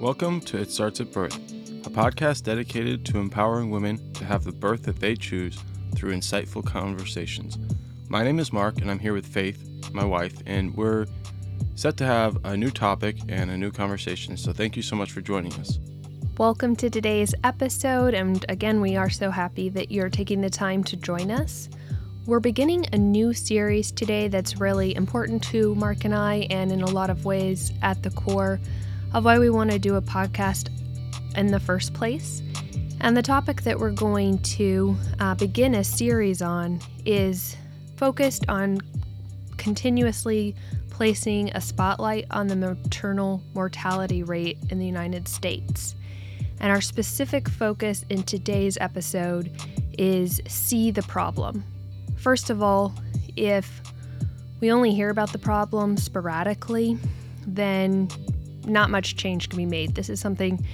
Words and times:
Welcome 0.00 0.40
to 0.42 0.58
It 0.58 0.72
Starts 0.72 1.00
at 1.00 1.12
Birth, 1.12 1.36
a 1.86 1.90
podcast 1.90 2.42
dedicated 2.42 3.06
to 3.06 3.18
empowering 3.18 3.70
women 3.70 4.12
to 4.14 4.24
have 4.24 4.42
the 4.42 4.50
birth 4.50 4.82
that 4.82 4.98
they 4.98 5.14
choose 5.14 5.56
through 5.94 6.12
insightful 6.14 6.66
conversations. 6.66 7.58
My 8.08 8.24
name 8.24 8.40
is 8.40 8.52
Mark, 8.52 8.78
and 8.80 8.90
I'm 8.90 8.98
here 8.98 9.12
with 9.12 9.24
Faith, 9.24 9.92
my 9.92 10.04
wife, 10.04 10.34
and 10.46 10.76
we're 10.76 11.06
set 11.76 11.96
to 11.98 12.04
have 12.04 12.44
a 12.44 12.56
new 12.56 12.72
topic 12.72 13.18
and 13.28 13.52
a 13.52 13.56
new 13.56 13.70
conversation. 13.70 14.36
So 14.36 14.52
thank 14.52 14.76
you 14.76 14.82
so 14.82 14.96
much 14.96 15.12
for 15.12 15.20
joining 15.20 15.52
us. 15.54 15.78
Welcome 16.38 16.74
to 16.76 16.90
today's 16.90 17.32
episode, 17.44 18.14
and 18.14 18.44
again, 18.48 18.80
we 18.80 18.96
are 18.96 19.10
so 19.10 19.30
happy 19.30 19.68
that 19.70 19.92
you're 19.92 20.10
taking 20.10 20.40
the 20.40 20.50
time 20.50 20.82
to 20.84 20.96
join 20.96 21.30
us. 21.30 21.68
We're 22.26 22.40
beginning 22.40 22.86
a 22.92 22.98
new 22.98 23.32
series 23.32 23.92
today 23.92 24.26
that's 24.26 24.58
really 24.58 24.96
important 24.96 25.44
to 25.44 25.76
Mark 25.76 26.04
and 26.04 26.14
I, 26.14 26.48
and 26.50 26.72
in 26.72 26.82
a 26.82 26.90
lot 26.90 27.10
of 27.10 27.24
ways 27.24 27.72
at 27.80 28.02
the 28.02 28.10
core 28.10 28.58
of 29.14 29.24
why 29.24 29.38
we 29.38 29.48
want 29.48 29.70
to 29.70 29.78
do 29.78 29.94
a 29.94 30.02
podcast 30.02 30.68
in 31.36 31.46
the 31.46 31.60
first 31.60 31.94
place. 31.94 32.42
And 33.00 33.16
the 33.16 33.22
topic 33.22 33.62
that 33.62 33.78
we're 33.78 33.90
going 33.90 34.38
to 34.38 34.96
uh, 35.20 35.34
begin 35.36 35.74
a 35.74 35.84
series 35.84 36.42
on 36.42 36.80
is 37.06 37.56
focused 37.96 38.44
on 38.48 38.80
continuously 39.56 40.54
placing 40.90 41.50
a 41.50 41.60
spotlight 41.60 42.26
on 42.30 42.48
the 42.48 42.56
maternal 42.56 43.42
mortality 43.54 44.22
rate 44.22 44.58
in 44.70 44.78
the 44.78 44.86
United 44.86 45.28
States. 45.28 45.94
And 46.60 46.70
our 46.70 46.80
specific 46.80 47.48
focus 47.48 48.04
in 48.10 48.22
today's 48.22 48.78
episode 48.80 49.50
is 49.98 50.40
see 50.48 50.90
the 50.90 51.02
problem. 51.02 51.64
First 52.16 52.50
of 52.50 52.62
all, 52.62 52.94
if 53.36 53.82
we 54.60 54.72
only 54.72 54.94
hear 54.94 55.10
about 55.10 55.32
the 55.32 55.38
problem 55.38 55.96
sporadically, 55.96 56.98
then 57.46 58.08
not 58.66 58.90
much 58.90 59.16
change 59.16 59.48
can 59.48 59.56
be 59.56 59.66
made. 59.66 59.94
This 59.94 60.08
is 60.08 60.20
something 60.20 60.64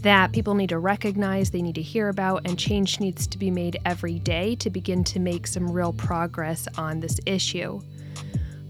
that 0.00 0.32
people 0.32 0.54
need 0.54 0.68
to 0.68 0.78
recognize, 0.78 1.50
they 1.50 1.62
need 1.62 1.74
to 1.74 1.82
hear 1.82 2.10
about, 2.10 2.42
and 2.46 2.58
change 2.58 3.00
needs 3.00 3.26
to 3.26 3.38
be 3.38 3.50
made 3.50 3.80
every 3.86 4.18
day 4.18 4.54
to 4.56 4.68
begin 4.68 5.02
to 5.02 5.18
make 5.18 5.46
some 5.46 5.70
real 5.70 5.94
progress 5.94 6.68
on 6.76 7.00
this 7.00 7.18
issue. 7.24 7.80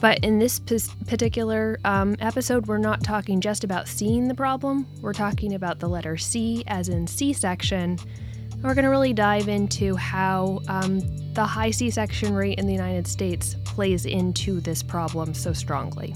But 0.01 0.21
in 0.21 0.39
this 0.39 0.61
particular 1.09 1.79
um, 1.85 2.15
episode, 2.21 2.67
we're 2.67 2.79
not 2.79 3.03
talking 3.03 3.41
just 3.41 3.65
about 3.65 3.89
seeing 3.89 4.29
the 4.29 4.35
problem, 4.35 4.87
we're 5.01 5.13
talking 5.13 5.55
about 5.55 5.81
the 5.81 5.89
letter 5.89 6.17
C, 6.17 6.63
as 6.67 6.89
in 6.89 7.07
C 7.07 7.33
section. 7.33 7.99
We're 8.63 8.75
going 8.75 8.85
to 8.85 8.91
really 8.91 9.13
dive 9.13 9.49
into 9.49 9.97
how 9.97 10.61
um, 10.69 11.01
the 11.35 11.45
high 11.45 11.71
C 11.71 11.91
section 11.91 12.35
rate 12.35 12.59
in 12.59 12.67
the 12.67 12.73
United 12.73 13.07
States 13.07 13.57
plays 13.65 14.07
into 14.07 14.61
this 14.61 14.83
problem 14.83 15.35
so 15.35 15.53
strongly. 15.53 16.15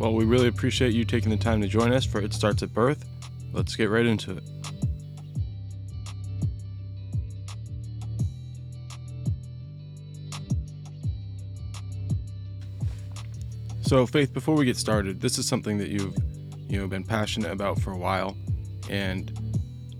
Well, 0.00 0.14
we 0.14 0.24
really 0.24 0.48
appreciate 0.48 0.94
you 0.94 1.04
taking 1.04 1.28
the 1.28 1.36
time 1.36 1.60
to 1.60 1.68
join 1.68 1.92
us 1.92 2.06
for 2.06 2.22
It 2.22 2.32
Starts 2.32 2.62
at 2.62 2.72
Birth. 2.72 3.04
Let's 3.52 3.76
get 3.76 3.90
right 3.90 4.06
into 4.06 4.34
it. 4.34 4.42
So, 13.82 14.06
Faith, 14.06 14.32
before 14.32 14.54
we 14.54 14.64
get 14.64 14.78
started, 14.78 15.20
this 15.20 15.36
is 15.36 15.46
something 15.46 15.76
that 15.76 15.88
you've, 15.88 16.16
you 16.66 16.78
know, 16.78 16.86
been 16.86 17.04
passionate 17.04 17.52
about 17.52 17.78
for 17.78 17.92
a 17.92 17.98
while, 17.98 18.38
and 18.88 19.30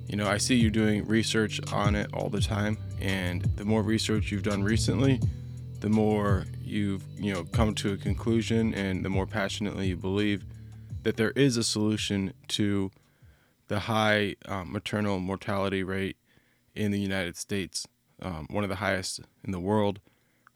you 0.08 0.16
know, 0.16 0.26
I 0.26 0.38
see 0.38 0.54
you 0.54 0.70
doing 0.70 1.04
research 1.04 1.60
on 1.74 1.94
it 1.94 2.08
all 2.14 2.30
the 2.30 2.40
time, 2.40 2.78
and 3.02 3.42
the 3.56 3.66
more 3.66 3.82
research 3.82 4.32
you've 4.32 4.44
done 4.44 4.62
recently, 4.62 5.20
the 5.80 5.90
more 5.90 6.46
you've 6.70 7.04
you 7.18 7.32
know 7.32 7.44
come 7.44 7.74
to 7.74 7.92
a 7.92 7.96
conclusion 7.96 8.72
and 8.74 9.04
the 9.04 9.10
more 9.10 9.26
passionately 9.26 9.88
you 9.88 9.96
believe 9.96 10.44
that 11.02 11.16
there 11.16 11.32
is 11.32 11.56
a 11.56 11.64
solution 11.64 12.32
to 12.48 12.90
the 13.68 13.80
high 13.80 14.34
um, 14.46 14.72
maternal 14.72 15.18
mortality 15.20 15.82
rate 15.82 16.16
in 16.74 16.90
the 16.90 17.00
United 17.00 17.36
States, 17.36 17.86
um, 18.20 18.46
one 18.50 18.64
of 18.64 18.70
the 18.70 18.76
highest 18.76 19.20
in 19.44 19.52
the 19.52 19.60
world. 19.60 20.00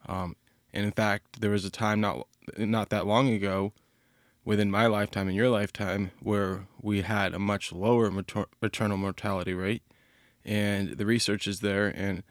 Um, 0.07 0.35
and 0.73 0.85
in 0.85 0.91
fact, 0.91 1.39
there 1.39 1.51
was 1.51 1.65
a 1.65 1.69
time 1.69 2.01
not 2.01 2.27
not 2.57 2.89
that 2.89 3.07
long 3.07 3.29
ago, 3.29 3.73
within 4.43 4.69
my 4.69 4.85
lifetime 4.85 5.27
and 5.27 5.35
your 5.35 5.49
lifetime, 5.49 6.11
where 6.19 6.67
we 6.81 7.01
had 7.01 7.33
a 7.33 7.39
much 7.39 7.71
lower 7.71 8.11
mater- 8.11 8.47
maternal 8.61 8.97
mortality 8.97 9.53
rate, 9.53 9.81
and 10.43 10.97
the 10.97 11.05
research 11.05 11.47
is 11.47 11.61
there. 11.61 11.87
And 11.87 12.21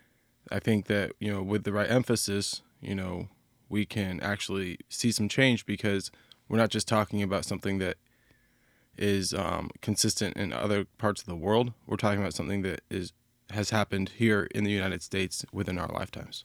I 0.52 0.60
think 0.60 0.86
that 0.86 1.12
you 1.18 1.32
know, 1.32 1.42
with 1.42 1.64
the 1.64 1.72
right 1.72 1.90
emphasis, 1.90 2.62
you 2.80 2.94
know, 2.94 3.28
we 3.68 3.84
can 3.86 4.20
actually 4.20 4.78
see 4.88 5.10
some 5.10 5.28
change 5.28 5.66
because 5.66 6.10
we're 6.48 6.58
not 6.58 6.70
just 6.70 6.88
talking 6.88 7.22
about 7.22 7.44
something 7.44 7.78
that 7.78 7.96
is 8.96 9.34
um, 9.34 9.70
consistent 9.80 10.36
in 10.36 10.52
other 10.52 10.84
parts 10.98 11.20
of 11.20 11.26
the 11.26 11.36
world. 11.36 11.72
We're 11.86 11.96
talking 11.96 12.20
about 12.20 12.34
something 12.34 12.62
that 12.62 12.82
is 12.90 13.12
has 13.50 13.70
happened 13.70 14.08
here 14.16 14.48
in 14.54 14.64
the 14.64 14.70
United 14.70 15.02
States 15.02 15.44
within 15.52 15.78
our 15.78 15.88
lifetimes. 15.88 16.44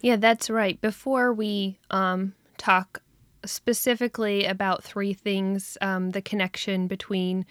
Yeah, 0.00 0.16
that's 0.16 0.50
right. 0.50 0.80
Before 0.80 1.32
we 1.32 1.78
um, 1.90 2.34
talk 2.58 3.02
specifically 3.46 4.44
about 4.44 4.82
three 4.82 5.12
things 5.12 5.78
um, 5.80 6.10
the 6.10 6.22
connection 6.22 6.86
between 6.86 7.46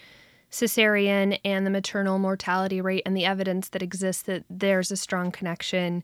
cesarean 0.51 1.39
and 1.43 1.65
the 1.65 1.71
maternal 1.71 2.19
mortality 2.19 2.81
rate 2.81 3.03
and 3.05 3.17
the 3.17 3.25
evidence 3.25 3.69
that 3.69 3.81
exists 3.81 4.23
that 4.23 4.43
there's 4.49 4.91
a 4.91 4.97
strong 4.97 5.31
connection 5.31 6.03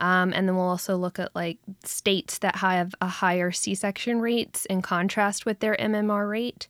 um, 0.00 0.32
and 0.32 0.48
then 0.48 0.56
we'll 0.56 0.64
also 0.64 0.96
look 0.96 1.18
at 1.18 1.34
like 1.34 1.58
states 1.84 2.38
that 2.38 2.56
have 2.56 2.94
a 3.00 3.06
higher 3.06 3.52
C 3.52 3.74
section 3.74 4.20
rates 4.20 4.64
in 4.66 4.82
contrast 4.82 5.46
with 5.46 5.60
their 5.60 5.76
MMR 5.76 6.28
rate 6.28 6.68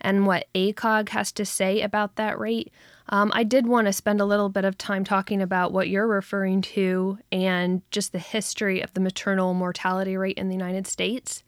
and 0.00 0.26
what 0.26 0.46
ACOG 0.54 1.10
has 1.10 1.30
to 1.32 1.44
say 1.44 1.82
about 1.82 2.16
that 2.16 2.38
rate. 2.38 2.72
Um, 3.10 3.30
I 3.34 3.44
did 3.44 3.66
want 3.66 3.86
to 3.86 3.92
spend 3.92 4.20
a 4.20 4.24
little 4.24 4.48
bit 4.48 4.64
of 4.64 4.78
time 4.78 5.04
talking 5.04 5.42
about 5.42 5.72
what 5.72 5.88
you're 5.88 6.06
referring 6.06 6.62
to 6.62 7.18
and 7.30 7.82
just 7.90 8.12
the 8.12 8.18
history 8.18 8.80
of 8.80 8.94
the 8.94 9.00
maternal 9.00 9.52
mortality 9.52 10.16
rate 10.16 10.38
in 10.38 10.48
the 10.48 10.54
United 10.54 10.86
States. 10.86 11.44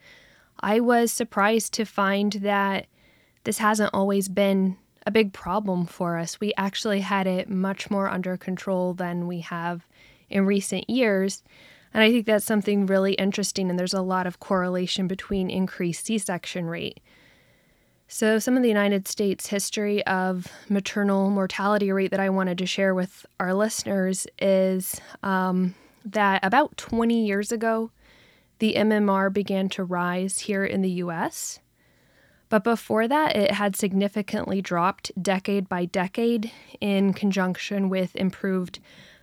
I 0.61 0.81
was 0.81 1.13
surprised 1.13 1.73
to 1.75 1.87
find 1.87 2.33
that 2.35 2.87
this 3.45 3.59
hasn't 3.59 3.95
always 3.95 4.29
been 4.29 4.77
a 5.07 5.11
big 5.11 5.33
problem 5.33 5.87
for 5.87 6.19
us. 6.19 6.39
We 6.39 6.53
actually 6.57 7.01
had 7.01 7.27
it 7.27 7.49
much 7.49 7.91
more 7.91 8.09
under 8.09 8.37
control 8.37 8.93
than 8.93 9.27
we 9.27 9.41
have 9.41 9.87
in 10.33 10.47
recent 10.47 10.89
years. 10.89 11.43
And 11.95 12.03
I 12.03 12.11
think 12.11 12.27
that's 12.27 12.45
something 12.45 12.87
really 12.87 13.13
interesting, 13.15 13.69
and 13.69 13.79
there's 13.79 13.95
a 13.95 14.01
lot 14.03 14.27
of 14.27 14.41
correlation 14.41 15.07
between 15.07 15.51
increased 15.51 16.07
C 16.07 16.19
section 16.19 16.67
rate. 16.67 17.01
So, 18.09 18.39
some 18.39 18.57
of 18.57 18.63
the 18.63 18.69
United 18.69 19.09
States 19.09 19.47
history 19.47 20.05
of 20.07 20.47
maternal 20.69 21.31
mortality 21.31 21.91
rate 21.93 22.11
that 22.11 22.21
I 22.21 22.31
wanted 22.31 22.59
to 22.59 22.67
share 22.67 22.95
with 22.95 23.25
our 23.41 23.55
listeners 23.55 24.27
is 24.39 25.01
um, 25.23 25.75
that 26.05 26.45
about 26.45 26.77
20 26.77 27.27
years 27.27 27.53
ago, 27.53 27.91
the 28.59 28.75
MMR 28.75 29.33
began 29.33 29.69
to 29.71 29.85
rise 29.85 30.41
here 30.41 30.65
in 30.65 30.83
the 30.83 30.91
US. 30.91 31.59
But 32.49 32.65
before 32.65 33.09
that, 33.09 33.35
it 33.35 33.53
had 33.53 33.77
significantly 33.77 34.61
dropped 34.61 35.11
decade 35.21 35.69
by 35.69 35.87
decade 35.87 36.53
in 36.83 37.15
conjunction 37.15 37.89
with 37.89 38.15
improved 38.15 38.79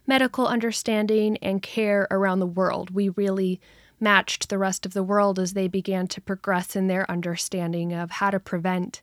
medical 0.08 0.48
understanding 0.48 1.38
and 1.38 1.62
care 1.62 2.08
around 2.12 2.40
the 2.40 2.46
world. 2.46 2.92
We 2.92 3.10
really 3.10 3.60
matched 4.00 4.50
the 4.50 4.58
rest 4.58 4.86
of 4.86 4.94
the 4.94 5.04
world 5.04 5.40
as 5.40 5.54
they 5.54 5.68
began 5.68 6.08
to 6.08 6.22
progress 6.22 6.76
in 6.76 6.88
their 6.88 7.10
understanding 7.12 7.94
of 7.94 8.12
how 8.12 8.30
to 8.32 8.40
prevent 8.40 9.02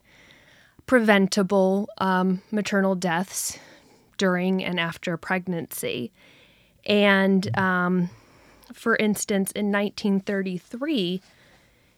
preventable 0.87 1.89
um, 1.99 2.43
maternal 2.51 2.95
deaths 2.95 3.59
during 4.19 4.65
and 4.65 4.81
after 4.81 5.17
pregnancy. 5.17 6.13
And 6.87 7.57
um, 7.59 8.11
for 8.73 8.97
instance, 8.97 9.51
in 9.53 9.73
1933, 9.73 11.21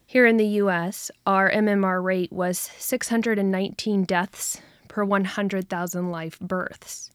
here 0.06 0.26
in 0.26 0.38
the 0.38 0.46
US, 0.46 1.10
our 1.26 1.50
MMR 1.50 2.02
rate 2.02 2.32
was 2.32 2.58
619 2.78 4.04
deaths 4.04 4.60
per 4.88 5.04
100,000 5.04 6.10
live 6.10 6.38
births. 6.40 7.10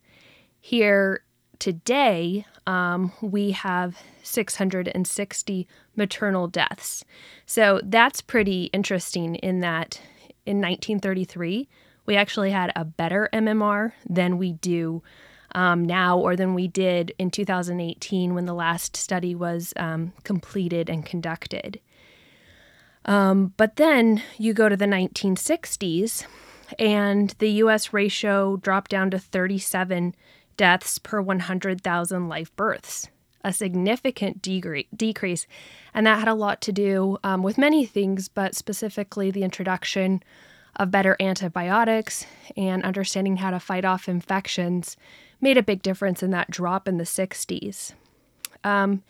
Here 0.59 1.23
today, 1.59 2.45
um, 2.65 3.11
we 3.21 3.51
have 3.51 3.97
660 4.23 5.67
maternal 5.95 6.47
deaths. 6.47 7.03
So 7.45 7.81
that's 7.83 8.21
pretty 8.21 8.65
interesting 8.65 9.35
in 9.35 9.59
that 9.61 10.01
in 10.45 10.57
1933, 10.57 11.69
we 12.05 12.15
actually 12.15 12.51
had 12.51 12.71
a 12.75 12.83
better 12.83 13.29
MMR 13.31 13.93
than 14.09 14.37
we 14.37 14.53
do 14.53 15.01
um, 15.55 15.85
now 15.85 16.17
or 16.17 16.35
than 16.35 16.53
we 16.53 16.67
did 16.67 17.13
in 17.17 17.31
2018 17.31 18.33
when 18.33 18.45
the 18.45 18.53
last 18.53 18.97
study 18.97 19.35
was 19.35 19.73
um, 19.77 20.11
completed 20.23 20.89
and 20.89 21.05
conducted. 21.05 21.79
Um, 23.05 23.53
but 23.57 23.75
then 23.75 24.21
you 24.37 24.53
go 24.53 24.69
to 24.69 24.77
the 24.77 24.85
1960s, 24.85 26.25
and 26.79 27.35
the 27.39 27.49
US 27.51 27.93
ratio 27.93 28.57
dropped 28.57 28.91
down 28.91 29.11
to 29.11 29.19
37 29.19 30.15
deaths 30.57 30.97
per 30.97 31.21
100,000 31.21 32.29
live 32.29 32.55
births, 32.55 33.07
a 33.43 33.53
significant 33.53 34.41
decrease. 34.41 35.47
And 35.93 36.05
that 36.05 36.19
had 36.19 36.27
a 36.27 36.33
lot 36.33 36.61
to 36.61 36.71
do 36.71 37.17
um, 37.23 37.43
with 37.43 37.57
many 37.57 37.85
things, 37.85 38.27
but 38.27 38.55
specifically 38.55 39.31
the 39.31 39.43
introduction 39.43 40.23
of 40.75 40.91
better 40.91 41.15
antibiotics 41.19 42.25
and 42.57 42.83
understanding 42.83 43.37
how 43.37 43.51
to 43.51 43.59
fight 43.59 43.85
off 43.85 44.09
infections 44.09 44.97
made 45.39 45.57
a 45.57 45.63
big 45.63 45.83
difference 45.83 46.23
in 46.23 46.31
that 46.31 46.49
drop 46.49 46.87
in 46.87 46.97
the 46.97 47.03
60s. 47.03 47.93
Um, 48.63 49.03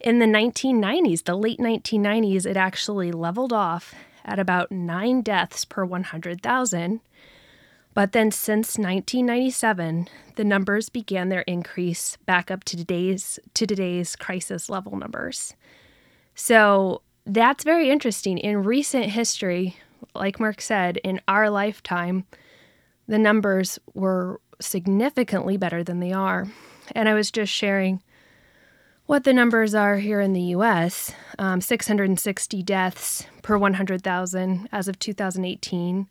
in 0.00 0.18
the 0.18 0.26
1990s, 0.26 1.24
the 1.24 1.36
late 1.36 1.58
1990s, 1.58 2.46
it 2.46 2.56
actually 2.56 3.10
leveled 3.10 3.52
off 3.52 3.94
at 4.24 4.38
about 4.38 4.70
nine 4.70 5.22
deaths 5.22 5.64
per 5.64 5.84
100,000. 5.84 7.00
But 7.98 8.12
then 8.12 8.30
since 8.30 8.78
1997, 8.78 10.06
the 10.36 10.44
numbers 10.44 10.88
began 10.88 11.30
their 11.30 11.40
increase 11.40 12.16
back 12.26 12.48
up 12.48 12.62
to 12.62 12.76
today's 12.76 13.40
to 13.54 13.66
today's 13.66 14.14
crisis 14.14 14.70
level 14.70 14.96
numbers. 14.96 15.56
So 16.36 17.02
that's 17.26 17.64
very 17.64 17.90
interesting. 17.90 18.38
In 18.38 18.62
recent 18.62 19.06
history, 19.06 19.78
like 20.14 20.38
Mark 20.38 20.60
said, 20.60 20.98
in 20.98 21.20
our 21.26 21.50
lifetime, 21.50 22.24
the 23.08 23.18
numbers 23.18 23.80
were 23.94 24.40
significantly 24.60 25.56
better 25.56 25.82
than 25.82 25.98
they 25.98 26.12
are. 26.12 26.46
And 26.94 27.08
I 27.08 27.14
was 27.14 27.32
just 27.32 27.52
sharing 27.52 28.00
what 29.06 29.24
the 29.24 29.32
numbers 29.32 29.74
are 29.74 29.96
here 29.96 30.20
in 30.20 30.34
the 30.34 30.54
US 30.54 31.12
um, 31.40 31.60
660 31.60 32.62
deaths 32.62 33.26
per 33.42 33.58
100,000 33.58 34.68
as 34.70 34.86
of 34.86 35.00
2018. 35.00 36.06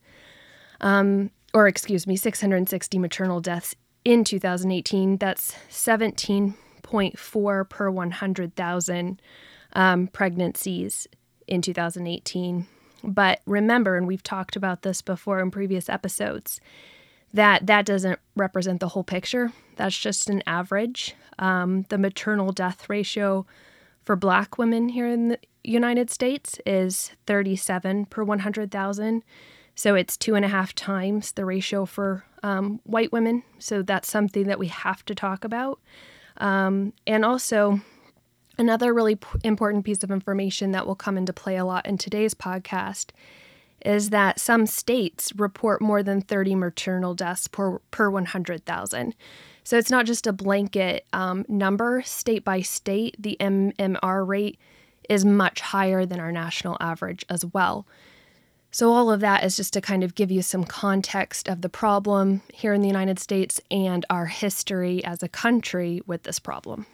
Um, 0.82 1.32
or, 1.54 1.68
excuse 1.68 2.08
me, 2.08 2.16
660 2.16 3.00
maternal 3.00 3.42
deaths 3.42 3.76
in 4.04 4.24
2018. 4.24 5.18
That's 5.18 5.56
17.4 5.70 7.70
per 7.70 7.90
100,000 7.90 9.22
um, 9.74 10.08
pregnancies 10.08 11.08
in 11.48 11.62
2018. 11.62 12.68
But 13.04 13.42
remember, 13.46 13.96
and 13.96 14.08
we've 14.08 14.24
talked 14.24 14.56
about 14.56 14.82
this 14.82 15.02
before 15.02 15.40
in 15.40 15.52
previous 15.52 15.90
episodes, 15.90 16.60
that 17.34 17.68
that 17.68 17.86
doesn't 17.86 18.20
represent 18.36 18.80
the 18.80 18.90
whole 18.90 19.04
picture. 19.04 19.52
That's 19.76 19.98
just 19.98 20.30
an 20.30 20.42
average. 20.48 21.16
Um, 21.38 21.86
the 21.90 21.98
maternal 21.98 22.52
death 22.52 22.90
ratio 22.90 23.46
for 24.04 24.16
Black 24.16 24.58
women 24.58 24.90
here 24.90 25.08
in 25.08 25.30
the 25.30 25.40
United 25.64 26.10
States 26.10 26.60
is 26.66 27.12
37 27.28 28.06
per 28.06 28.24
100,000. 28.24 29.24
So 29.78 29.94
it's 29.94 30.18
two 30.18 30.34
and 30.34 30.44
a 30.44 30.48
half 30.48 30.74
times 30.74 31.34
the 31.34 31.46
ratio 31.46 31.86
for 31.86 32.26
um, 32.42 32.82
white 32.84 33.12
women. 33.12 33.44
So 33.60 33.84
that's 33.84 34.10
something 34.10 34.48
that 34.48 34.58
we 34.58 34.68
have 34.68 35.06
to 35.06 35.14
talk 35.14 35.44
about. 35.46 35.80
Um, 36.38 36.94
and 37.06 37.24
also, 37.24 37.80
another 38.58 38.92
really 38.92 39.18
p- 39.18 39.28
important 39.44 39.86
piece 39.86 40.04
of 40.04 40.10
information 40.10 40.72
that 40.72 40.88
will 40.88 40.96
come 40.96 41.16
into 41.16 41.32
play 41.32 41.58
a 41.58 41.64
lot 41.64 41.86
in 41.86 42.00
today's 42.00 42.34
podcast 42.34 43.12
is 43.86 44.10
that 44.10 44.40
some 44.40 44.66
states 44.66 45.32
report 45.38 45.80
more 45.80 46.02
than 46.02 46.22
30 46.22 46.56
maternal 46.56 47.14
deaths 47.14 47.48
per, 47.48 47.78
per 47.92 48.10
100,000. 48.10 49.16
So 49.64 49.78
it's 49.78 49.92
not 49.92 50.08
just 50.08 50.26
a 50.26 50.34
blanket 50.34 51.06
um, 51.14 51.46
number. 51.48 52.02
State 52.04 52.44
by 52.44 52.62
state, 52.62 53.16
the 53.20 53.38
MMR 53.40 54.28
rate 54.28 54.58
is 55.08 55.24
much 55.24 55.62
higher 55.62 56.04
than 56.04 56.20
our 56.20 56.32
national 56.32 56.78
average 56.80 57.24
as 57.30 57.46
well. 57.46 57.86
So, 58.78 58.94
all 58.94 59.10
of 59.10 59.22
that 59.22 59.44
is 59.44 59.56
just 59.56 59.74
to 59.74 59.82
kind 59.82 60.04
of 60.04 60.14
give 60.14 60.30
you 60.30 60.44
some 60.44 60.64
context 60.64 61.48
of 61.48 61.62
the 61.62 61.68
problem 61.68 62.44
here 62.54 62.74
in 62.76 62.82
the 62.82 62.88
United 62.88 63.18
States 63.18 63.60
and 63.72 64.06
our 64.08 64.28
history 64.28 65.04
as 65.04 65.24
a 65.24 65.28
country 65.28 66.04
with 66.06 66.22
this 66.22 66.38
problem. 66.38 66.86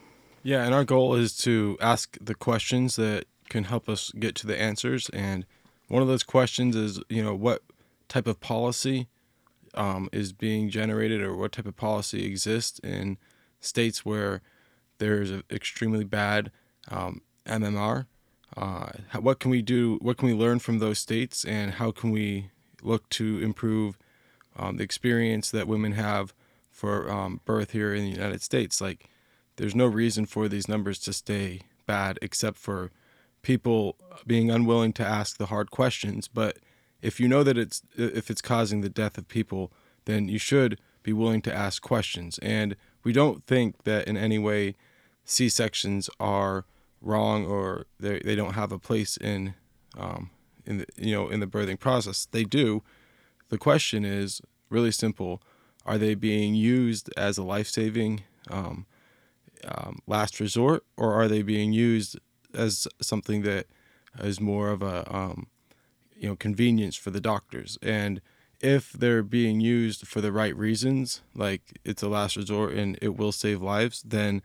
Yeah, 0.44 0.63
and 0.63 0.74
our 0.74 0.85
goal 0.85 1.13
is 1.13 1.35
to 1.39 1.77
ask 1.81 2.18
the 2.21 2.35
questions 2.35 2.95
that 2.95 3.25
can 3.50 3.65
help 3.65 3.89
us 3.89 4.13
get 4.18 4.33
to 4.35 4.47
the 4.47 4.57
answers. 4.57 5.09
And 5.09 5.45
one 5.89 6.01
of 6.01 6.07
those 6.07 6.24
questions 6.24 6.77
is, 6.77 7.01
you 7.09 7.21
know, 7.21 7.35
what 7.35 7.63
type 8.07 8.27
of 8.27 8.39
policy 8.39 9.09
um, 9.74 10.07
is 10.13 10.31
being 10.31 10.69
generated 10.69 11.19
or 11.19 11.35
what 11.35 11.51
type 11.51 11.65
of 11.65 11.75
policy 11.75 12.25
exists 12.25 12.80
in 12.80 13.18
states 13.59 14.06
where 14.06 14.41
there's 15.00 15.31
an 15.31 15.44
extremely 15.51 16.06
bad 16.06 16.50
um, 16.89 17.24
MMR. 17.45 18.06
Uh, 18.55 18.91
what 19.19 19.39
can 19.39 19.51
we 19.51 19.61
do? 19.61 19.97
What 20.01 20.17
can 20.17 20.27
we 20.27 20.33
learn 20.33 20.59
from 20.59 20.79
those 20.79 21.00
states, 21.00 21.44
and 21.45 21.73
how 21.73 21.91
can 21.91 22.11
we 22.11 22.50
look 22.81 23.09
to 23.09 23.39
improve 23.39 23.97
um, 24.55 24.77
the 24.77 24.83
experience 24.83 25.50
that 25.51 25.67
women 25.67 25.94
have 25.94 26.33
for 26.69 27.09
um, 27.11 27.41
birth 27.45 27.71
here 27.71 27.94
in 27.94 28.03
the 28.03 28.11
United 28.11 28.41
States? 28.41 28.79
Like, 28.79 29.09
there's 29.55 29.75
no 29.75 29.85
reason 29.85 30.25
for 30.25 30.47
these 30.47 30.67
numbers 30.67 31.00
to 31.00 31.13
stay 31.13 31.61
bad 31.85 32.19
except 32.21 32.57
for 32.57 32.91
people 33.41 33.97
being 34.25 34.50
unwilling 34.50 34.94
to 34.94 35.06
ask 35.06 35.38
the 35.38 35.47
hard 35.47 35.69
questions. 35.69 36.27
But 36.27 36.57
if 37.01 37.19
you 37.19 37.27
know 37.27 37.44
that 37.44 37.57
it's 37.57 37.81
if 37.95 38.29
it's 38.31 38.41
causing 38.41 38.81
the 38.81 38.89
death 38.89 39.17
of 39.17 39.27
people, 39.27 39.71
then 40.06 40.27
you 40.27 40.39
should 40.39 40.79
be 41.03 41.13
willing 41.13 41.41
to 41.41 41.53
ask 41.53 41.81
questions. 41.81 42.39
And 42.39 42.75
we 43.03 43.11
don't 43.11 43.44
think 43.45 43.83
that 43.83 44.07
in 44.07 44.15
any 44.15 44.39
way 44.39 44.75
C 45.25 45.49
sections 45.49 46.09
are 46.19 46.65
wrong 47.03 47.45
or 47.45 47.85
they 48.00 48.19
they 48.19 48.35
don't 48.35 48.53
have 48.53 48.71
a 48.71 48.79
place 48.79 49.17
in 49.17 49.53
um, 49.97 50.31
in 50.65 50.79
the 50.79 50.85
you 50.97 51.13
know 51.13 51.29
in 51.29 51.39
the 51.39 51.47
birthing 51.47 51.79
process. 51.79 52.27
They 52.31 52.44
do. 52.44 52.83
The 53.50 53.57
question 53.57 54.05
is 54.05 54.41
really 54.69 54.91
simple: 54.91 55.41
Are 55.85 55.97
they 55.97 56.15
being 56.15 56.55
used 56.55 57.11
as 57.15 57.38
a 57.38 57.44
life 57.44 57.67
saving 57.67 58.23
um, 58.50 58.85
um, 59.67 60.00
last 60.07 60.39
resort, 60.39 60.83
or 60.97 61.13
are 61.13 61.27
they 61.27 61.41
being 61.41 61.73
used 61.73 62.17
as 62.53 62.88
something 63.01 63.41
that 63.44 63.67
is 64.19 64.39
more 64.39 64.69
of 64.69 64.81
a 64.81 65.13
um, 65.13 65.47
you 66.15 66.29
know 66.29 66.35
convenience 66.35 66.95
for 66.95 67.11
the 67.11 67.21
doctors 67.21 67.77
and 67.81 68.21
if 68.61 68.94
they're 68.94 69.23
being 69.23 69.59
used 69.59 70.07
for 70.07 70.21
the 70.21 70.31
right 70.31 70.56
reasons 70.56 71.21
like 71.35 71.77
it's 71.83 72.01
a 72.01 72.07
last 72.07 72.38
resort 72.38 72.73
and 72.73 72.97
it 73.01 73.17
will 73.17 73.33
save 73.33 73.61
lives 73.61 74.01
then 74.03 74.41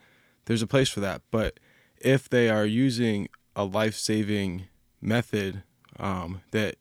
there's 0.46 0.62
a 0.62 0.66
place 0.66 0.88
for 0.88 1.00
that 1.00 1.22
but 1.30 1.60
if 2.00 2.28
they 2.28 2.48
are 2.48 2.66
using 2.66 3.28
a 3.56 3.64
life-saving 3.64 4.64
method 5.00 5.62
um, 5.98 6.40
that 6.52 6.76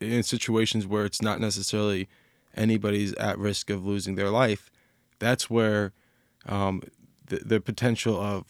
in 0.00 0.22
situations 0.22 0.86
where 0.86 1.04
it's 1.04 1.22
not 1.22 1.40
necessarily 1.40 2.08
anybody's 2.54 3.12
at 3.14 3.38
risk 3.38 3.70
of 3.70 3.84
losing 3.84 4.14
their 4.14 4.30
life 4.30 4.70
that's 5.18 5.48
where 5.48 5.92
um, 6.46 6.82
the, 7.26 7.36
the 7.36 7.60
potential 7.60 8.20
of 8.20 8.46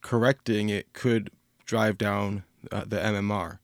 correcting 0.00 0.68
it 0.68 0.92
could 0.92 1.30
drive 1.64 1.98
down 1.98 2.44
uh, 2.70 2.84
the 2.86 2.96
MMR. 2.96 3.58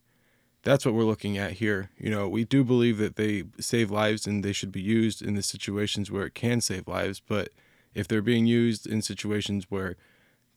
That's 0.63 0.85
what 0.85 0.93
we're 0.93 1.03
looking 1.03 1.37
at 1.37 1.53
here. 1.53 1.89
You 1.97 2.09
know, 2.09 2.27
we 2.27 2.45
do 2.45 2.63
believe 2.63 2.97
that 2.99 3.15
they 3.15 3.45
save 3.59 3.89
lives 3.89 4.27
and 4.27 4.43
they 4.43 4.53
should 4.53 4.71
be 4.71 4.81
used 4.81 5.21
in 5.21 5.35
the 5.35 5.41
situations 5.41 6.11
where 6.11 6.25
it 6.25 6.35
can 6.35 6.61
save 6.61 6.87
lives, 6.87 7.19
but 7.25 7.49
if 7.93 8.07
they're 8.07 8.21
being 8.21 8.45
used 8.45 8.85
in 8.87 9.01
situations 9.01 9.65
where 9.69 9.95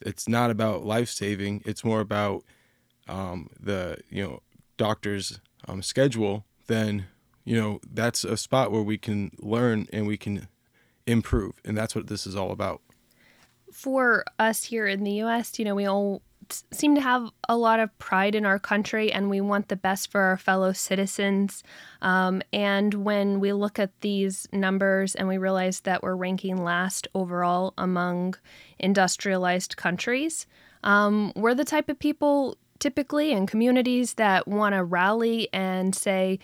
it's 0.00 0.28
not 0.28 0.50
about 0.50 0.84
life 0.84 1.08
saving, 1.08 1.62
it's 1.64 1.84
more 1.84 2.00
about 2.00 2.44
um, 3.08 3.48
the 3.60 3.98
you 4.10 4.22
know 4.22 4.40
doctor's 4.76 5.40
um, 5.68 5.82
schedule, 5.82 6.44
then 6.66 7.06
you 7.44 7.60
know 7.60 7.80
that's 7.90 8.24
a 8.24 8.36
spot 8.36 8.72
where 8.72 8.82
we 8.82 8.98
can 8.98 9.30
learn 9.38 9.86
and 9.92 10.06
we 10.06 10.16
can 10.16 10.48
improve, 11.06 11.54
and 11.64 11.76
that's 11.76 11.94
what 11.94 12.06
this 12.06 12.26
is 12.26 12.36
all 12.36 12.50
about. 12.50 12.80
For 13.72 14.24
us 14.38 14.64
here 14.64 14.86
in 14.86 15.02
the 15.02 15.12
U.S., 15.12 15.58
you 15.58 15.64
know, 15.64 15.74
we 15.74 15.86
all 15.86 16.22
seem 16.72 16.94
to 16.94 17.00
have 17.00 17.30
a 17.48 17.56
lot 17.56 17.80
of 17.80 17.96
pride 17.98 18.34
in 18.34 18.44
our 18.44 18.58
country 18.58 19.12
and 19.12 19.30
we 19.30 19.40
want 19.40 19.68
the 19.68 19.76
best 19.76 20.10
for 20.10 20.20
our 20.20 20.36
fellow 20.36 20.72
citizens. 20.72 21.62
Um, 22.02 22.42
and 22.52 22.94
when 22.94 23.40
we 23.40 23.52
look 23.52 23.78
at 23.78 24.00
these 24.00 24.48
numbers 24.52 25.14
and 25.14 25.28
we 25.28 25.38
realize 25.38 25.80
that 25.80 26.02
we're 26.02 26.16
ranking 26.16 26.62
last 26.62 27.08
overall 27.14 27.74
among 27.78 28.34
industrialized 28.78 29.76
countries, 29.76 30.46
um, 30.82 31.32
we're 31.34 31.54
the 31.54 31.64
type 31.64 31.88
of 31.88 31.98
people 31.98 32.56
typically 32.78 33.32
in 33.32 33.46
communities 33.46 34.14
that 34.14 34.46
want 34.46 34.74
to 34.74 34.84
rally 34.84 35.48
and 35.52 35.94
say, 35.94 36.38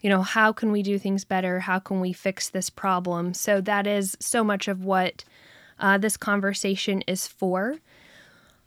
you 0.00 0.10
know, 0.10 0.22
how 0.22 0.52
can 0.52 0.72
we 0.72 0.82
do 0.82 0.98
things 0.98 1.24
better? 1.24 1.60
How 1.60 1.78
can 1.78 2.00
we 2.00 2.12
fix 2.12 2.48
this 2.48 2.70
problem? 2.70 3.34
So 3.34 3.60
that 3.60 3.86
is 3.86 4.16
so 4.20 4.42
much 4.42 4.68
of 4.68 4.84
what 4.84 5.24
uh, 5.78 5.98
this 5.98 6.16
conversation 6.16 7.02
is 7.02 7.26
for. 7.26 7.76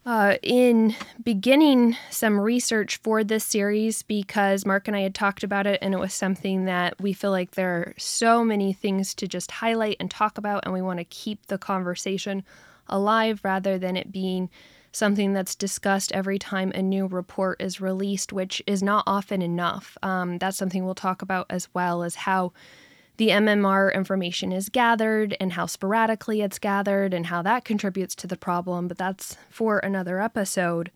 Uh, 0.05 0.37
in 0.43 0.95
beginning 1.23 1.97
some 2.11 2.39
research 2.39 2.97
for 2.97 3.23
this 3.23 3.43
series, 3.43 4.03
because 4.03 4.63
Mark 4.63 4.87
and 4.87 4.95
I 4.95 4.99
had 4.99 5.15
talked 5.15 5.43
about 5.43 5.65
it, 5.65 5.79
and 5.81 5.95
it 5.95 5.99
was 5.99 6.13
something 6.13 6.65
that 6.65 6.93
we 7.01 7.11
feel 7.11 7.31
like 7.31 7.51
there 7.51 7.73
are 7.73 7.93
so 7.97 8.45
many 8.45 8.71
things 8.71 9.15
to 9.15 9.27
just 9.27 9.49
highlight 9.49 9.97
and 9.99 10.11
talk 10.11 10.37
about, 10.37 10.63
and 10.63 10.73
we 10.73 10.81
want 10.83 10.99
to 10.99 11.05
keep 11.05 11.47
the 11.47 11.57
conversation 11.57 12.43
alive 12.87 13.41
rather 13.43 13.79
than 13.79 13.97
it 13.97 14.11
being 14.11 14.47
something 14.91 15.33
that's 15.33 15.55
discussed 15.55 16.11
every 16.11 16.37
time 16.37 16.71
a 16.75 16.83
new 16.83 17.07
report 17.07 17.59
is 17.59 17.81
released, 17.81 18.31
which 18.31 18.61
is 18.67 18.83
not 18.83 19.03
often 19.07 19.41
enough. 19.41 19.97
Um, 20.03 20.37
that's 20.37 20.55
something 20.55 20.85
we'll 20.85 20.93
talk 20.93 21.23
about 21.23 21.47
as 21.49 21.67
well 21.73 22.03
as 22.03 22.13
how 22.13 22.53
the 23.17 23.29
MMR 23.29 23.93
information 23.93 24.51
is 24.51 24.69
gathered 24.69 25.35
and 25.39 25.53
how 25.53 25.65
sporadically 25.65 26.41
it's 26.41 26.59
gathered 26.59 27.13
and 27.13 27.27
how 27.27 27.41
that 27.41 27.65
contributes 27.65 28.15
to 28.15 28.27
the 28.27 28.37
problem, 28.37 28.87
but 28.87 28.97
that's 28.97 29.37
for 29.49 29.79
another 29.79 30.19
episode. 30.19 30.91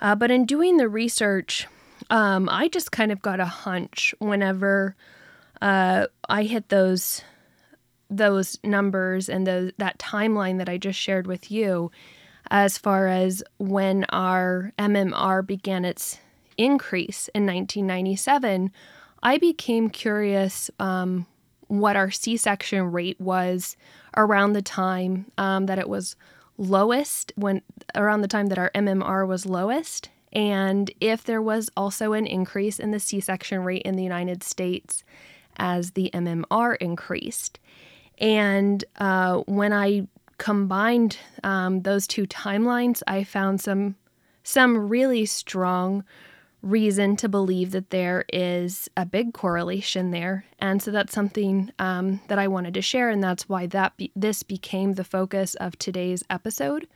Uh, 0.00 0.14
but 0.14 0.30
in 0.30 0.46
doing 0.46 0.78
the 0.78 0.88
research, 0.88 1.66
um, 2.08 2.48
I 2.48 2.68
just 2.68 2.92
kind 2.92 3.12
of 3.12 3.20
got 3.20 3.40
a 3.40 3.44
hunch 3.44 4.14
whenever 4.18 4.96
uh, 5.60 6.06
I 6.28 6.44
hit 6.44 6.68
those 6.68 7.22
those 8.12 8.58
numbers 8.64 9.28
and 9.28 9.46
the, 9.46 9.72
that 9.78 9.96
timeline 9.98 10.58
that 10.58 10.68
I 10.68 10.78
just 10.78 10.98
shared 10.98 11.28
with 11.28 11.48
you 11.48 11.92
as 12.50 12.76
far 12.76 13.06
as 13.06 13.44
when 13.58 14.04
our 14.08 14.72
MMR 14.78 15.46
began 15.46 15.84
its 15.84 16.18
increase 16.58 17.28
in 17.28 17.46
1997, 17.46 18.72
I 19.22 19.38
became 19.38 19.90
curious 19.90 20.70
um, 20.80 21.26
what 21.70 21.94
our 21.94 22.10
C 22.10 22.36
section 22.36 22.90
rate 22.90 23.20
was 23.20 23.76
around 24.16 24.54
the 24.54 24.62
time 24.62 25.30
um, 25.38 25.66
that 25.66 25.78
it 25.78 25.88
was 25.88 26.16
lowest, 26.58 27.32
when 27.36 27.62
around 27.94 28.22
the 28.22 28.28
time 28.28 28.46
that 28.48 28.58
our 28.58 28.72
MMR 28.74 29.26
was 29.26 29.46
lowest, 29.46 30.10
and 30.32 30.90
if 31.00 31.22
there 31.22 31.40
was 31.40 31.70
also 31.76 32.12
an 32.12 32.26
increase 32.26 32.80
in 32.80 32.90
the 32.90 32.98
C 32.98 33.20
section 33.20 33.62
rate 33.62 33.82
in 33.82 33.94
the 33.94 34.02
United 34.02 34.42
States 34.42 35.04
as 35.58 35.92
the 35.92 36.10
MMR 36.12 36.76
increased. 36.78 37.60
And 38.18 38.84
uh, 38.98 39.38
when 39.46 39.72
I 39.72 40.08
combined 40.38 41.18
um, 41.44 41.82
those 41.82 42.08
two 42.08 42.26
timelines, 42.26 43.00
I 43.06 43.22
found 43.22 43.60
some 43.60 43.94
some 44.42 44.88
really 44.88 45.26
strong 45.26 46.02
reason 46.62 47.16
to 47.16 47.28
believe 47.28 47.70
that 47.70 47.90
there 47.90 48.24
is 48.32 48.88
a 48.96 49.06
big 49.06 49.32
correlation 49.32 50.10
there, 50.10 50.44
and 50.58 50.82
so 50.82 50.90
that's 50.90 51.14
something 51.14 51.70
um, 51.78 52.20
that 52.28 52.38
I 52.38 52.48
wanted 52.48 52.74
to 52.74 52.82
share, 52.82 53.08
and 53.08 53.22
that's 53.22 53.48
why 53.48 53.66
that 53.66 53.96
be- 53.96 54.12
this 54.14 54.42
became 54.42 54.94
the 54.94 55.04
focus 55.04 55.54
of 55.54 55.78
today's 55.78 56.22
episode. 56.28 56.86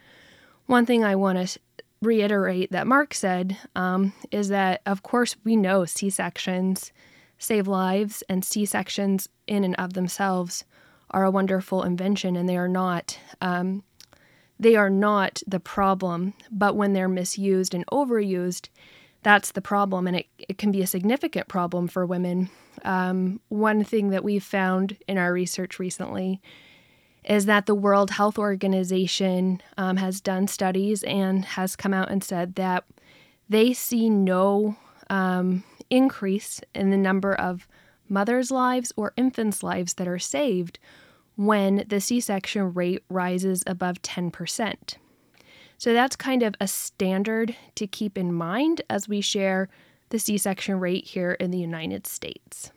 One 0.67 0.87
thing 0.87 1.05
I 1.05 1.17
want 1.17 1.49
to 1.49 1.59
reiterate 2.03 2.71
that 2.73 2.87
Mark 2.87 3.15
said 3.15 3.57
um, 3.75 4.13
is 4.31 4.49
that, 4.49 4.83
of 4.87 5.03
course, 5.03 5.37
we 5.45 5.57
know 5.57 5.85
C 5.85 6.11
sections 6.11 6.93
save 7.39 7.67
lives, 7.67 8.23
and 8.29 8.45
C 8.45 8.65
sections 8.65 9.29
in 9.47 9.65
and 9.65 9.75
of 9.77 9.95
themselves 9.95 10.65
are 11.11 11.25
a 11.25 11.31
wonderful 11.31 11.83
invention, 11.83 12.37
and 12.37 12.49
they 12.49 12.57
are 12.57 12.69
not. 12.69 13.19
Um, 13.41 13.83
they 14.59 14.77
are 14.77 14.91
not 14.91 15.43
the 15.47 15.59
problem, 15.59 16.35
but 16.51 16.77
when 16.77 16.93
they're 16.93 17.09
misused 17.09 17.75
and 17.75 17.85
overused, 17.89 18.69
that's 19.25 19.53
the 19.53 19.63
problem, 19.63 20.07
and 20.07 20.17
it, 20.17 20.27
it 20.39 20.59
can 20.59 20.71
be 20.71 20.83
a 20.83 20.87
significant 20.87 21.49
problem 21.49 21.89
for 21.89 22.07
women. 22.07 22.51
Um, 22.85 23.41
one 23.49 23.83
thing 23.83 24.11
that 24.11 24.23
we've 24.23 24.45
found 24.45 24.97
in 25.09 25.19
our 25.19 25.33
research 25.33 25.79
recently 25.79 26.41
is 27.25 27.47
that 27.47 27.67
the 27.67 27.75
World 27.75 28.11
Health 28.11 28.39
Organization 28.39 29.63
um, 29.79 29.97
has 29.97 30.21
done 30.21 30.47
studies 30.47 31.03
and 31.05 31.45
has 31.45 31.75
come 31.75 31.95
out 31.95 32.11
and 32.11 32.23
said 32.23 32.57
that 32.57 32.85
they 33.49 33.73
see 33.73 34.11
no 34.11 34.77
um, 35.09 35.65
increase 35.89 36.61
in 36.75 36.91
the 36.91 36.97
number 36.97 37.35
of 37.35 37.67
mothers' 38.09 38.51
lives 38.51 38.93
or 38.95 39.15
infants' 39.17 39.63
lives 39.63 39.95
that 39.95 40.07
are 40.07 40.19
saved 40.19 40.79
when 41.37 41.85
the 41.89 42.01
C 42.01 42.21
section 42.21 42.75
rate 42.75 43.03
rises 43.09 43.65
above 43.67 44.03
10%. 44.03 44.97
So 45.79 45.93
that's 45.93 46.17
kind 46.17 46.43
of 46.43 46.55
a 46.61 46.69
standard 46.69 47.57
to 47.75 47.87
keep 47.87 48.17
in 48.17 48.33
mind 48.33 48.83
as 48.89 49.09
we 49.09 49.21
share 49.21 49.69
the 50.11 50.19
C 50.19 50.39
section 50.39 50.79
rate 50.79 51.07
here 51.07 51.33
in 51.33 51.51
the 51.51 51.59
United 51.59 52.07
States. 52.07 52.71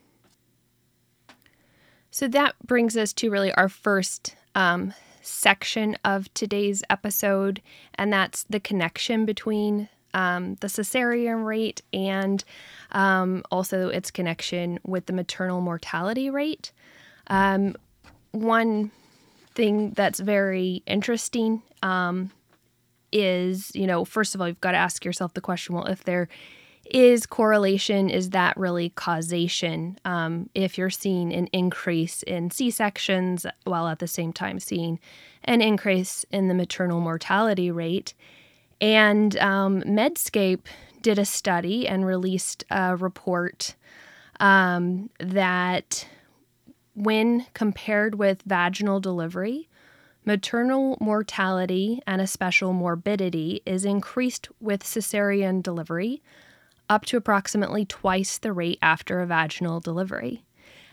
So 2.12 2.28
that 2.30 2.56
brings 2.66 2.98
us 2.98 3.14
to 3.14 3.30
really 3.30 3.52
our 3.54 3.70
first 3.70 4.36
um, 4.56 4.94
section 5.22 5.98
of 6.04 6.34
today's 6.34 6.82
episode, 6.90 7.62
and 7.96 8.12
that's 8.12 8.44
the 8.50 8.60
connection 8.60 9.26
between 9.26 9.90
um, 10.14 10.56
the 10.62 10.68
cesarean 10.68 11.46
rate 11.46 11.82
and 11.94 12.44
um, 12.92 13.44
also 13.52 13.90
its 13.90 14.10
connection 14.10 14.80
with 14.84 15.06
the 15.06 15.14
maternal 15.14 15.62
mortality 15.62 16.30
rate. 16.30 16.72
Um, 17.28 17.76
one 18.32 18.90
thing 19.54 19.92
that's 19.92 20.20
very 20.20 20.82
interesting 20.88 21.62
um, 21.84 22.32
is, 23.22 23.72
you 23.76 23.88
know, 23.88 24.06
first 24.06 24.36
of 24.36 24.42
all, 24.42 24.48
you've 24.48 24.62
got 24.62 24.72
to 24.72 24.78
ask 24.78 25.06
yourself 25.06 25.34
the 25.34 25.42
question 25.42 25.76
well, 25.76 25.86
if 25.86 26.04
there 26.04 26.28
is 26.86 27.26
correlation, 27.26 28.10
is 28.10 28.30
that 28.30 28.56
really 28.58 28.90
causation? 28.90 30.00
Um, 30.06 30.50
if 30.54 30.78
you're 30.78 30.90
seeing 30.90 31.34
an 31.34 31.48
increase 31.48 32.24
in 32.24 32.50
C 32.52 32.72
sections 32.72 33.46
while 33.66 33.88
at 33.88 34.00
the 34.00 34.08
same 34.08 34.32
time 34.32 34.60
seeing 34.60 35.00
an 35.44 35.62
increase 35.62 36.26
in 36.32 36.48
the 36.48 36.54
maternal 36.54 37.00
mortality 37.00 37.72
rate. 37.72 38.14
And 38.80 39.38
um, 39.38 39.82
Medscape 39.82 40.66
did 41.02 41.20
a 41.20 41.26
study 41.26 41.88
and 41.88 42.06
released 42.06 42.64
a 42.70 42.96
report 42.96 43.76
um, 44.40 45.10
that 45.20 46.08
when 46.94 47.46
compared 47.54 48.16
with 48.16 48.42
vaginal 48.44 49.00
delivery, 49.00 49.67
Maternal 50.28 50.98
mortality 51.00 52.02
and 52.06 52.20
a 52.20 52.28
special 52.28 52.74
morbidity 52.74 53.62
is 53.66 53.86
increased 53.86 54.50
with 54.60 54.84
cesarean 54.84 55.64
delivery 55.64 56.22
up 56.90 57.06
to 57.06 57.16
approximately 57.16 57.86
twice 57.86 58.38
the 58.38 58.52
rate 58.52 58.78
after 58.82 59.22
a 59.22 59.26
vaginal 59.26 59.80
delivery. 59.80 60.44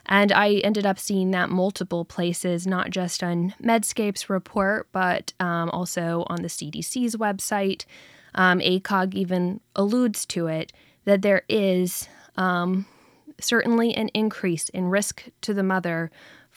And 0.07 0.31
I 0.31 0.59
ended 0.59 0.87
up 0.87 1.01
seeing 1.01 1.33
that 1.33 1.51
multiple 1.51 2.05
places, 2.05 2.65
not 2.65 2.91
just 2.91 3.25
on 3.25 3.55
Medscape's 3.61 4.31
report, 4.31 4.87
but 4.93 5.33
um, 5.41 5.69
also 5.71 6.25
on 6.29 6.43
the 6.43 6.49
CDC's 6.49 7.17
website. 7.17 7.87
Um, 8.37 8.61
ACOG 8.61 9.15
even 9.15 9.59
alludes 9.75 10.25
to 10.27 10.47
it 10.47 10.73
that 11.07 11.23
there 11.23 11.43
is 11.49 12.07
um, 12.37 12.87
certainly 13.41 13.95
an 13.95 14.11
increase 14.15 14.69
in 14.69 14.85
risk 14.85 15.25
to 15.41 15.53
the 15.53 15.65
mother 15.65 16.13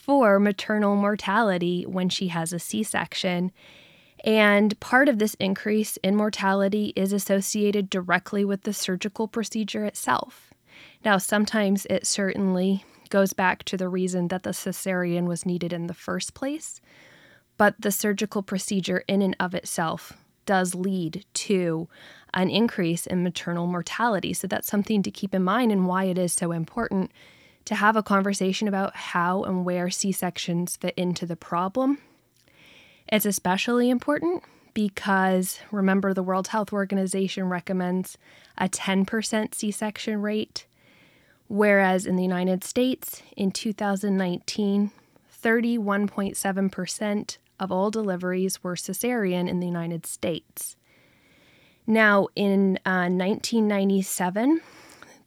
for 0.08 0.40
maternal 0.40 0.96
mortality 0.96 1.84
when 1.86 2.08
she 2.08 2.30
has 2.30 2.54
a 2.54 2.60
C 2.60 2.82
section. 2.82 3.52
And 4.24 4.80
part 4.80 5.10
of 5.10 5.20
this 5.20 5.36
increase 5.36 5.98
in 5.98 6.16
mortality 6.16 6.94
is 6.96 7.12
associated 7.12 7.90
directly 7.90 8.46
with 8.46 8.64
the 8.64 8.74
surgical 8.74 9.28
procedure 9.28 9.86
itself. 9.86 10.54
Now, 11.04 11.18
sometimes 11.18 11.86
it 11.90 12.08
certainly 12.08 12.86
goes 13.10 13.34
back 13.34 13.64
to 13.66 13.78
the 13.78 13.90
reason 13.90 14.30
that 14.30 14.44
the 14.44 14.52
cesarean 14.52 15.28
was 15.28 15.46
needed 15.46 15.74
in 15.74 15.88
the 15.88 15.94
first 15.94 16.34
place, 16.34 16.80
but 17.58 17.76
the 17.78 17.92
surgical 17.92 18.42
procedure 18.42 19.04
in 19.08 19.22
and 19.22 19.36
of 19.40 19.54
itself 19.54 20.14
does 20.46 20.74
lead 20.74 21.26
to 21.34 21.90
an 22.34 22.50
increase 22.50 23.06
in 23.06 23.24
maternal 23.24 23.68
mortality. 23.68 24.34
So 24.34 24.48
that's 24.48 24.68
something 24.68 25.04
to 25.04 25.12
keep 25.12 25.36
in 25.36 25.44
mind 25.44 25.72
and 25.72 25.86
why 25.86 26.06
it 26.06 26.18
is 26.18 26.32
so 26.32 26.54
important 26.54 27.12
to 27.67 27.75
have 27.75 27.97
a 27.97 28.03
conversation 28.03 28.69
about 28.69 28.95
how 28.95 29.43
and 29.43 29.65
where 29.65 29.89
C 29.89 30.13
sections 30.13 30.77
fit 30.77 30.93
into 30.95 31.25
the 31.25 31.36
problem. 31.36 31.97
It's 33.12 33.25
especially 33.25 33.89
important 33.89 34.43
because 34.74 35.59
remember, 35.69 36.13
the 36.13 36.24
World 36.24 36.47
Health 36.47 36.71
Organization 36.71 37.50
recommends 37.50 38.17
a 38.57 38.69
10% 38.69 39.53
C 39.53 39.69
section 39.69 40.21
rate, 40.21 40.65
whereas 41.50 42.05
in 42.05 42.15
the 42.15 42.24
United 42.24 42.63
States 42.63 43.21
in 43.36 43.51
2019, 43.51 44.91
31.7% 45.43 47.38
of 47.59 47.71
all 47.71 47.91
deliveries 47.91 48.63
were 48.63 48.75
cesarean 48.75 49.50
in 49.50 49.59
the 49.59 49.67
United 49.67 50.05
States. 50.05 50.77
Now, 51.86 52.27
in 52.33 52.79
uh, 52.86 53.12
1997, 53.12 54.62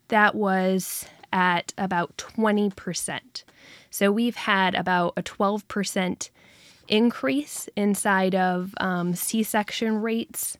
that 0.09 0.35
was 0.35 1.05
at 1.33 1.73
about 1.79 2.17
20%. 2.17 3.45
So 3.91 4.13
we've 4.13 4.37
had 4.37 4.75
about 4.75 5.15
a 5.17 5.23
12% 5.23 6.31
increase 6.89 7.69
inside 7.77 8.35
of 8.35 8.75
um, 8.79 9.15
C 9.15 9.43
section 9.43 10.03
rates 10.03 10.59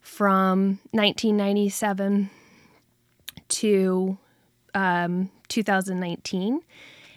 from 0.00 0.80
1997 0.90 2.30
to 3.48 4.18
um, 4.74 5.30
2019. 5.48 6.60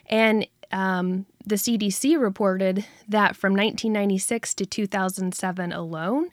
And 0.08 0.48
um, 0.72 1.26
the 1.46 1.56
CDC 1.56 2.20
reported 2.20 2.86
that 3.08 3.36
from 3.36 3.54
1996 3.54 4.54
to 4.56 4.66
2007 4.66 5.72
alone, 5.72 6.30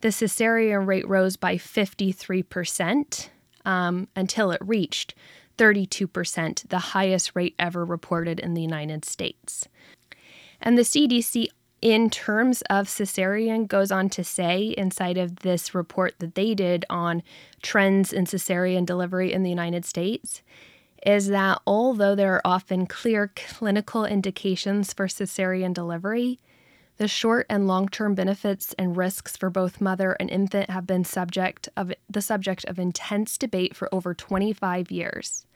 the 0.00 0.08
cesarean 0.08 0.86
rate 0.86 1.08
rose 1.08 1.36
by 1.36 1.56
53% 1.56 3.28
um, 3.64 4.08
until 4.14 4.50
it 4.50 4.60
reached 4.64 5.14
32%, 5.58 6.68
the 6.68 6.78
highest 6.78 7.32
rate 7.34 7.54
ever 7.58 7.84
reported 7.84 8.40
in 8.40 8.54
the 8.54 8.62
United 8.62 9.04
States. 9.04 9.68
And 10.60 10.78
the 10.78 10.82
CDC, 10.82 11.48
in 11.82 12.10
terms 12.10 12.62
of 12.62 12.86
cesarean, 12.86 13.68
goes 13.68 13.92
on 13.92 14.08
to 14.10 14.24
say 14.24 14.74
inside 14.78 15.18
of 15.18 15.40
this 15.40 15.74
report 15.74 16.14
that 16.18 16.34
they 16.34 16.54
did 16.54 16.84
on 16.88 17.22
trends 17.62 18.12
in 18.12 18.24
cesarean 18.24 18.86
delivery 18.86 19.32
in 19.32 19.42
the 19.42 19.50
United 19.50 19.84
States 19.84 20.42
is 21.06 21.28
that 21.28 21.60
although 21.66 22.14
there 22.14 22.34
are 22.34 22.42
often 22.44 22.86
clear 22.86 23.32
clinical 23.36 24.04
indications 24.04 24.92
for 24.92 25.06
cesarean 25.06 25.72
delivery, 25.72 26.40
the 26.96 27.06
short 27.06 27.46
and 27.48 27.68
long-term 27.68 28.14
benefits 28.16 28.74
and 28.76 28.96
risks 28.96 29.36
for 29.36 29.50
both 29.50 29.80
mother 29.80 30.16
and 30.18 30.28
infant 30.28 30.68
have 30.68 30.86
been 30.86 31.04
subject 31.04 31.68
of 31.76 31.92
the 32.10 32.20
subject 32.20 32.64
of 32.64 32.78
intense 32.78 33.38
debate 33.38 33.76
for 33.76 33.88
over 33.94 34.14
25 34.14 34.90
years. 34.90 35.46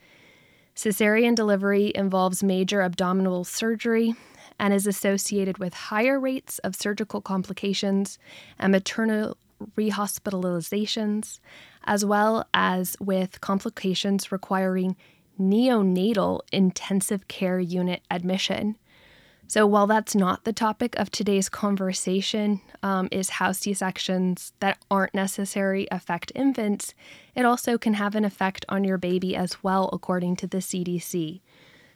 Cesarean 0.74 1.34
delivery 1.34 1.92
involves 1.94 2.42
major 2.42 2.82
abdominal 2.82 3.44
surgery 3.44 4.14
and 4.58 4.72
is 4.72 4.86
associated 4.86 5.58
with 5.58 5.74
higher 5.74 6.18
rates 6.18 6.58
of 6.60 6.74
surgical 6.74 7.20
complications 7.20 8.18
and 8.58 8.72
maternal 8.72 9.36
rehospitalizations, 9.76 11.40
as 11.84 12.04
well 12.04 12.46
as 12.54 12.96
with 13.00 13.40
complications 13.40 14.32
requiring 14.32 14.96
neonatal 15.38 16.40
intensive 16.52 17.28
care 17.28 17.60
unit 17.60 18.02
admission. 18.10 18.76
So, 19.52 19.66
while 19.66 19.86
that's 19.86 20.14
not 20.14 20.44
the 20.44 20.52
topic 20.54 20.98
of 20.98 21.10
today's 21.10 21.50
conversation, 21.50 22.62
um, 22.82 23.10
is 23.12 23.28
how 23.28 23.52
C 23.52 23.74
sections 23.74 24.54
that 24.60 24.78
aren't 24.90 25.12
necessary 25.12 25.86
affect 25.90 26.32
infants, 26.34 26.94
it 27.34 27.44
also 27.44 27.76
can 27.76 27.92
have 27.92 28.14
an 28.14 28.24
effect 28.24 28.64
on 28.70 28.82
your 28.82 28.96
baby 28.96 29.36
as 29.36 29.62
well, 29.62 29.90
according 29.92 30.36
to 30.36 30.46
the 30.46 30.62
CDC. 30.62 31.42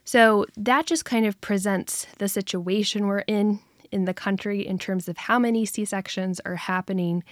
So, 0.05 0.45
that 0.59 0.85
just 0.85 1.07
kind 1.07 1.25
of 1.25 1.41
presents 1.41 2.07
the 2.19 2.29
situation 2.29 3.07
we're 3.07 3.21
in 3.21 3.61
in 3.91 4.05
the 4.05 4.13
country 4.13 4.61
in 4.67 4.79
terms 4.79 5.09
of 5.09 5.17
how 5.17 5.39
many 5.39 5.65
C 5.65 5.87
sections 5.87 6.43
are 6.45 6.57
happening 6.57 7.25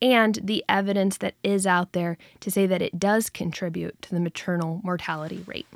and 0.00 0.38
the 0.40 0.64
evidence 0.68 1.16
that 1.16 1.34
is 1.42 1.66
out 1.66 1.94
there 1.94 2.16
to 2.38 2.48
say 2.48 2.66
that 2.66 2.80
it 2.80 3.00
does 3.00 3.28
contribute 3.28 4.00
to 4.02 4.10
the 4.10 4.20
maternal 4.20 4.80
mortality 4.84 5.42
rate. 5.48 5.66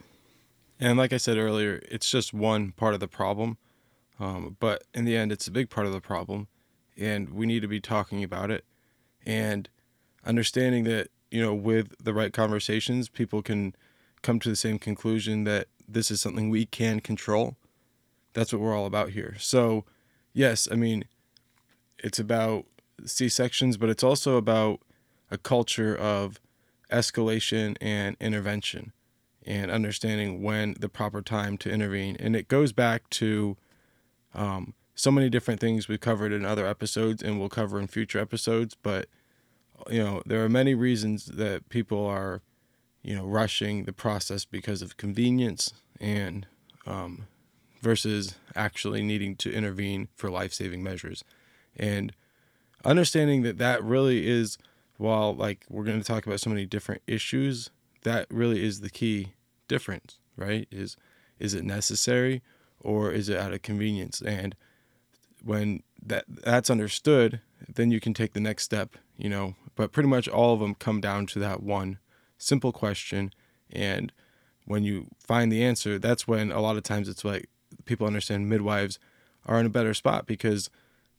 And 0.78 0.97
like 0.97 1.12
I 1.12 1.17
said 1.17 1.37
earlier, 1.37 1.83
it's 1.90 2.09
just 2.09 2.33
one 2.33 2.71
part 2.71 2.95
of 2.95 3.00
the 3.00 3.09
problem. 3.09 3.59
Um, 4.20 4.56
but 4.58 4.84
in 4.94 5.04
the 5.04 5.16
end, 5.16 5.32
it's 5.32 5.46
a 5.46 5.52
big 5.52 5.70
part 5.70 5.87
of 5.87 5.92
the 5.92 6.00
problem, 6.00 6.48
and 6.96 7.30
we 7.30 7.46
need 7.46 7.60
to 7.62 7.68
be 7.68 7.80
talking 7.80 8.25
about 8.25 8.50
it 8.50 8.64
and 9.25 9.68
understanding 10.25 10.84
that, 10.84 11.08
you 11.30 11.40
know, 11.40 11.54
with 11.54 11.94
the 12.02 12.14
right 12.14 12.32
conversations, 12.32 13.08
people 13.08 13.42
can 13.42 13.75
come 14.22 14.40
to 14.40 14.48
the 14.48 14.56
same 14.56 14.78
conclusion 14.78 15.44
that 15.44 15.68
this 15.87 16.10
is 16.10 16.20
something 16.20 16.50
we 16.50 16.66
can 16.66 17.00
control. 17.00 17.56
That's 18.32 18.52
what 18.52 18.60
we're 18.60 18.76
all 18.76 18.87
about 18.87 19.10
here. 19.10 19.37
So, 19.38 19.84
yes, 20.32 20.68
I 20.70 20.75
mean, 20.75 21.04
it's 21.98 22.18
about 22.18 22.66
C 23.04 23.28
sections, 23.28 23.76
but 23.76 23.88
it's 23.88 24.02
also 24.02 24.37
about 24.37 24.80
a 25.30 25.38
culture 25.38 25.94
of 25.94 26.40
escalation 26.90 27.76
and 27.80 28.16
intervention 28.20 28.92
and 29.46 29.70
understanding 29.70 30.42
when 30.42 30.75
the 30.78 30.88
proper 30.88 31.22
time 31.22 31.56
to 31.58 31.70
intervene. 31.70 32.16
And 32.18 32.34
it 32.34 32.48
goes 32.48 32.72
back 32.72 33.08
to 33.10 33.56
um, 34.38 34.75
so 34.95 35.11
many 35.11 35.28
different 35.28 35.61
things 35.61 35.88
we 35.88 35.99
covered 35.99 36.33
in 36.33 36.45
other 36.45 36.66
episodes 36.66 37.23
and 37.23 37.38
we'll 37.38 37.49
cover 37.49 37.80
in 37.80 37.88
future 37.88 38.21
episodes, 38.21 38.76
but 38.83 39.09
you 39.90 40.02
know, 40.02 40.23
there 40.26 40.45
are 40.45 40.49
many 40.49 40.75
reasons 40.75 41.26
that 41.26 41.68
people 41.68 42.04
are, 42.07 42.42
you 43.02 43.14
know, 43.14 43.25
rushing 43.25 43.85
the 43.85 43.92
process 43.92 44.45
because 44.45 44.83
of 44.83 44.97
convenience 44.97 45.73
and 46.00 46.47
um, 46.87 47.26
versus 47.80 48.37
actually 48.54 49.02
needing 49.02 49.37
to 49.37 49.52
intervene 49.52 50.09
for 50.14 50.30
life-saving 50.30 50.83
measures. 50.83 51.25
And 51.76 52.12
understanding 52.85 53.42
that 53.42 53.59
that 53.59 53.83
really 53.83 54.28
is 54.28 54.59
while 54.97 55.35
like 55.35 55.64
we're 55.68 55.85
going 55.85 56.00
to 56.00 56.07
talk 56.07 56.26
about 56.26 56.40
so 56.40 56.50
many 56.50 56.66
different 56.66 57.02
issues, 57.07 57.71
that 58.02 58.26
really 58.30 58.64
is 58.64 58.80
the 58.80 58.90
key 58.90 59.35
difference, 59.68 60.18
right? 60.37 60.66
Is 60.71 60.97
is 61.38 61.54
it 61.54 61.64
necessary 61.64 62.42
or 62.80 63.12
is 63.12 63.28
it 63.28 63.38
out 63.38 63.52
of 63.52 63.62
convenience? 63.62 64.20
And 64.20 64.54
when 65.42 65.82
that 66.04 66.25
that's 66.28 66.70
understood, 66.70 67.40
then 67.75 67.90
you 67.90 68.00
can 68.00 68.14
take 68.14 68.32
the 68.32 68.40
next 68.40 68.64
step, 68.64 68.97
you 69.16 69.28
know. 69.28 69.54
But 69.75 69.92
pretty 69.92 70.08
much 70.08 70.28
all 70.28 70.54
of 70.54 70.61
them 70.61 70.75
come 70.75 71.00
down 71.00 71.26
to 71.28 71.38
that 71.38 71.62
one 71.62 71.99
simple 72.37 72.73
question, 72.73 73.32
and 73.71 74.12
when 74.64 74.84
you 74.84 75.06
find 75.19 75.50
the 75.50 75.64
answer, 75.64 75.99
that's 75.99 76.28
when 76.28 76.52
a 76.52 76.60
lot 76.60 76.76
of 76.76 76.82
times 76.82 77.08
it's 77.08 77.25
like 77.25 77.49
people 77.84 78.06
understand 78.06 78.49
midwives 78.49 78.99
are 79.47 79.58
in 79.58 79.67
a 79.67 79.71
better 79.71 79.95
spot 79.95 80.26
because 80.26 80.69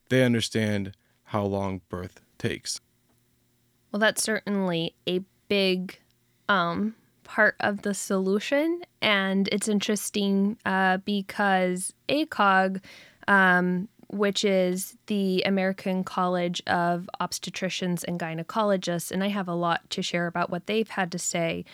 they 0.08 0.24
understand 0.24 0.92
how 1.24 1.44
long 1.44 1.80
birth 1.88 2.20
takes. 2.38 2.80
Well, 3.90 4.00
that's 4.00 4.22
certainly 4.22 4.94
a 5.06 5.20
big 5.48 5.98
um, 6.48 6.94
part 7.30 7.54
of 7.60 7.82
the 7.82 7.94
solution. 7.94 8.82
And 9.00 9.48
it's 9.52 9.68
interesting 9.68 10.58
uh, 10.66 10.96
because 10.96 11.94
ACOG, 12.08 12.82
um, 13.28 13.88
which 14.08 14.44
is 14.44 14.96
the 15.06 15.40
American 15.46 16.02
College 16.02 16.60
of 16.66 17.08
Obstetricians 17.20 18.02
and 18.02 18.18
Gynecologists, 18.18 19.12
and 19.12 19.22
I 19.22 19.28
have 19.28 19.46
a 19.46 19.54
lot 19.54 19.88
to 19.90 20.02
share 20.02 20.26
about 20.26 20.50
what 20.50 20.66
they've 20.66 20.88
had 20.88 21.12
to 21.12 21.20
say. 21.20 21.64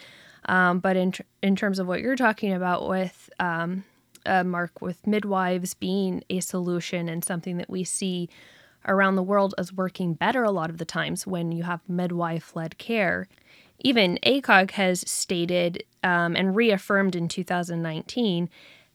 Um, 0.44 0.78
but 0.78 0.94
in, 0.94 1.12
tr- 1.12 1.22
in 1.42 1.56
terms 1.56 1.78
of 1.78 1.86
what 1.86 2.02
you're 2.02 2.16
talking 2.16 2.52
about 2.52 2.86
with 2.86 3.30
um, 3.40 3.82
uh, 4.26 4.44
Mark, 4.44 4.82
with 4.82 5.06
midwives 5.06 5.72
being 5.72 6.22
a 6.28 6.40
solution 6.40 7.08
and 7.08 7.24
something 7.24 7.56
that 7.56 7.70
we 7.70 7.82
see 7.82 8.28
around 8.86 9.16
the 9.16 9.22
world 9.22 9.54
as 9.56 9.72
working 9.72 10.12
better 10.12 10.44
a 10.44 10.50
lot 10.50 10.68
of 10.68 10.76
the 10.76 10.84
times 10.84 11.26
when 11.26 11.50
you 11.50 11.62
have 11.62 11.80
midwife 11.88 12.54
led 12.54 12.76
care. 12.76 13.26
Even 13.80 14.18
ACOG 14.24 14.72
has 14.72 15.08
stated 15.08 15.84
um, 16.02 16.36
and 16.36 16.56
reaffirmed 16.56 17.14
in 17.14 17.28
2019 17.28 18.48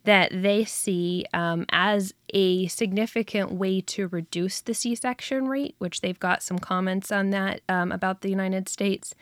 that 0.03 0.31
they 0.33 0.65
see 0.65 1.25
um, 1.33 1.65
as 1.69 2.13
a 2.33 2.67
significant 2.67 3.51
way 3.51 3.81
to 3.81 4.07
reduce 4.07 4.61
the 4.61 4.73
C 4.73 4.95
section 4.95 5.47
rate, 5.47 5.75
which 5.77 6.01
they've 6.01 6.19
got 6.19 6.41
some 6.41 6.57
comments 6.57 7.11
on 7.11 7.29
that 7.29 7.61
um, 7.69 7.91
about 7.91 8.21
the 8.21 8.29
United 8.29 8.67
States. 8.67 9.13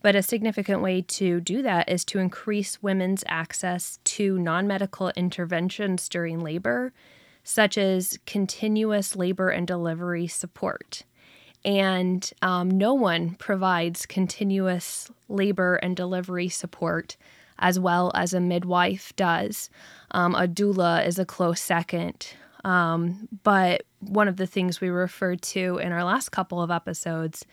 But 0.00 0.16
a 0.16 0.22
significant 0.22 0.80
way 0.80 1.02
to 1.02 1.40
do 1.40 1.62
that 1.62 1.88
is 1.88 2.04
to 2.06 2.18
increase 2.18 2.82
women's 2.82 3.24
access 3.26 3.98
to 4.04 4.38
non 4.38 4.66
medical 4.66 5.10
interventions 5.10 6.08
during 6.08 6.40
labor, 6.40 6.92
such 7.44 7.78
as 7.78 8.18
continuous 8.26 9.16
labor 9.16 9.48
and 9.50 9.66
delivery 9.66 10.26
support 10.26 11.04
and 11.64 12.30
um, 12.42 12.70
no 12.70 12.94
one 12.94 13.34
provides 13.36 14.06
continuous 14.06 15.10
labor 15.28 15.76
and 15.76 15.96
delivery 15.96 16.48
support 16.48 17.16
as 17.58 17.78
well 17.78 18.10
as 18.14 18.34
a 18.34 18.40
midwife 18.40 19.14
does. 19.16 19.70
Um, 20.10 20.34
a 20.34 20.48
doula 20.48 21.06
is 21.06 21.18
a 21.18 21.24
close 21.24 21.60
second. 21.60 22.34
Um, 22.64 23.28
but 23.42 23.84
one 24.00 24.28
of 24.28 24.36
the 24.36 24.46
things 24.46 24.80
we 24.80 24.88
referred 24.88 25.42
to 25.42 25.78
in 25.78 25.92
our 25.92 26.04
last 26.04 26.30
couple 26.30 26.60
of 26.60 26.70
episodes 26.70 27.44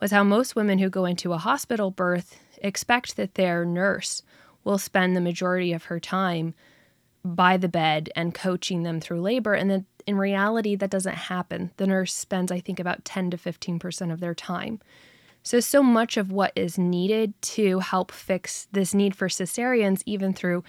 was 0.00 0.10
how 0.10 0.24
most 0.24 0.56
women 0.56 0.78
who 0.78 0.88
go 0.88 1.04
into 1.04 1.32
a 1.32 1.38
hospital 1.38 1.90
birth 1.90 2.40
expect 2.62 3.16
that 3.16 3.34
their 3.34 3.64
nurse 3.64 4.22
will 4.64 4.78
spend 4.78 5.14
the 5.14 5.20
majority 5.20 5.72
of 5.72 5.84
her 5.84 6.00
time 6.00 6.54
by 7.24 7.56
the 7.56 7.68
bed 7.68 8.10
and 8.16 8.34
coaching 8.34 8.82
them 8.82 9.00
through 9.00 9.20
labor, 9.20 9.52
and 9.52 9.70
that 9.70 9.84
in 10.10 10.18
reality, 10.18 10.74
that 10.74 10.90
doesn't 10.90 11.14
happen. 11.14 11.70
The 11.76 11.86
nurse 11.86 12.12
spends, 12.12 12.50
I 12.50 12.58
think, 12.58 12.80
about 12.80 13.04
10 13.04 13.30
to 13.30 13.36
15% 13.36 14.12
of 14.12 14.18
their 14.18 14.34
time. 14.34 14.80
So, 15.44 15.60
so 15.60 15.84
much 15.84 16.16
of 16.16 16.32
what 16.32 16.52
is 16.56 16.76
needed 16.76 17.40
to 17.42 17.78
help 17.78 18.10
fix 18.10 18.66
this 18.72 18.92
need 18.92 19.14
for 19.14 19.28
cesareans, 19.28 20.02
even 20.06 20.34
through 20.34 20.64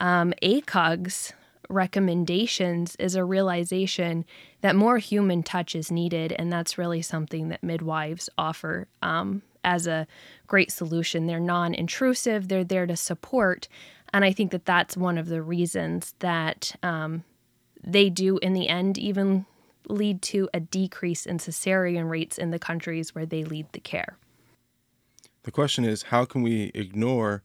um, 0.00 0.32
ACOG's 0.42 1.34
recommendations, 1.68 2.96
is 2.96 3.14
a 3.14 3.22
realization 3.22 4.24
that 4.62 4.74
more 4.74 4.96
human 4.96 5.42
touch 5.42 5.76
is 5.76 5.92
needed. 5.92 6.32
And 6.38 6.50
that's 6.50 6.78
really 6.78 7.02
something 7.02 7.50
that 7.50 7.62
midwives 7.62 8.30
offer 8.38 8.88
um, 9.02 9.42
as 9.62 9.86
a 9.86 10.06
great 10.46 10.72
solution. 10.72 11.26
They're 11.26 11.38
non 11.38 11.74
intrusive, 11.74 12.48
they're 12.48 12.64
there 12.64 12.86
to 12.86 12.96
support. 12.96 13.68
And 14.14 14.24
I 14.24 14.32
think 14.32 14.52
that 14.52 14.64
that's 14.64 14.96
one 14.96 15.18
of 15.18 15.28
the 15.28 15.42
reasons 15.42 16.14
that 16.20 16.74
um, 16.82 17.24
they 17.84 18.10
do, 18.10 18.38
in 18.38 18.52
the 18.52 18.68
end, 18.68 18.98
even 18.98 19.46
lead 19.88 20.22
to 20.22 20.48
a 20.52 20.60
decrease 20.60 21.26
in 21.26 21.38
cesarean 21.38 22.08
rates 22.08 22.38
in 22.38 22.50
the 22.50 22.58
countries 22.58 23.14
where 23.14 23.26
they 23.26 23.44
lead 23.44 23.66
the 23.72 23.80
care. 23.80 24.18
The 25.44 25.52
question 25.52 25.84
is 25.84 26.04
how 26.04 26.24
can 26.24 26.42
we 26.42 26.72
ignore 26.74 27.42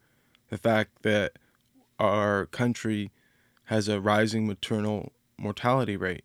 the 0.50 0.58
fact 0.58 1.04
that 1.04 1.34
our 2.00 2.48
country 2.48 3.12
has 3.66 3.88
a 3.88 4.02
rising 4.02 4.48
maternal 4.48 5.12
mortality 5.38 5.96
rate? 5.96 6.24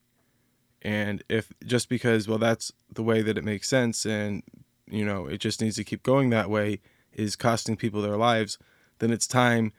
And 0.81 1.23
if 1.29 1.53
just 1.65 1.89
because, 1.89 2.29
well, 2.29 2.39
that's 2.39 2.73
the 2.91 3.03
way 3.03 3.21
that 3.23 3.37
it 3.37 3.45
makes 3.45 3.69
sense 3.69 4.07
and, 4.07 4.43
you 4.87 5.05
know, 5.05 5.27
it 5.27 5.39
just 5.39 5.61
needs 5.61 5.77
to 5.77 5.85
keep 5.85 6.03
going 6.03 6.31
that 6.31 6.49
way 6.49 6.81
is 7.13 7.37
costing 7.37 7.77
people 7.77 8.01
their 8.01 8.17
lives, 8.17 8.59
then 8.99 9.11
it's 9.11 9.27
time 9.27 9.73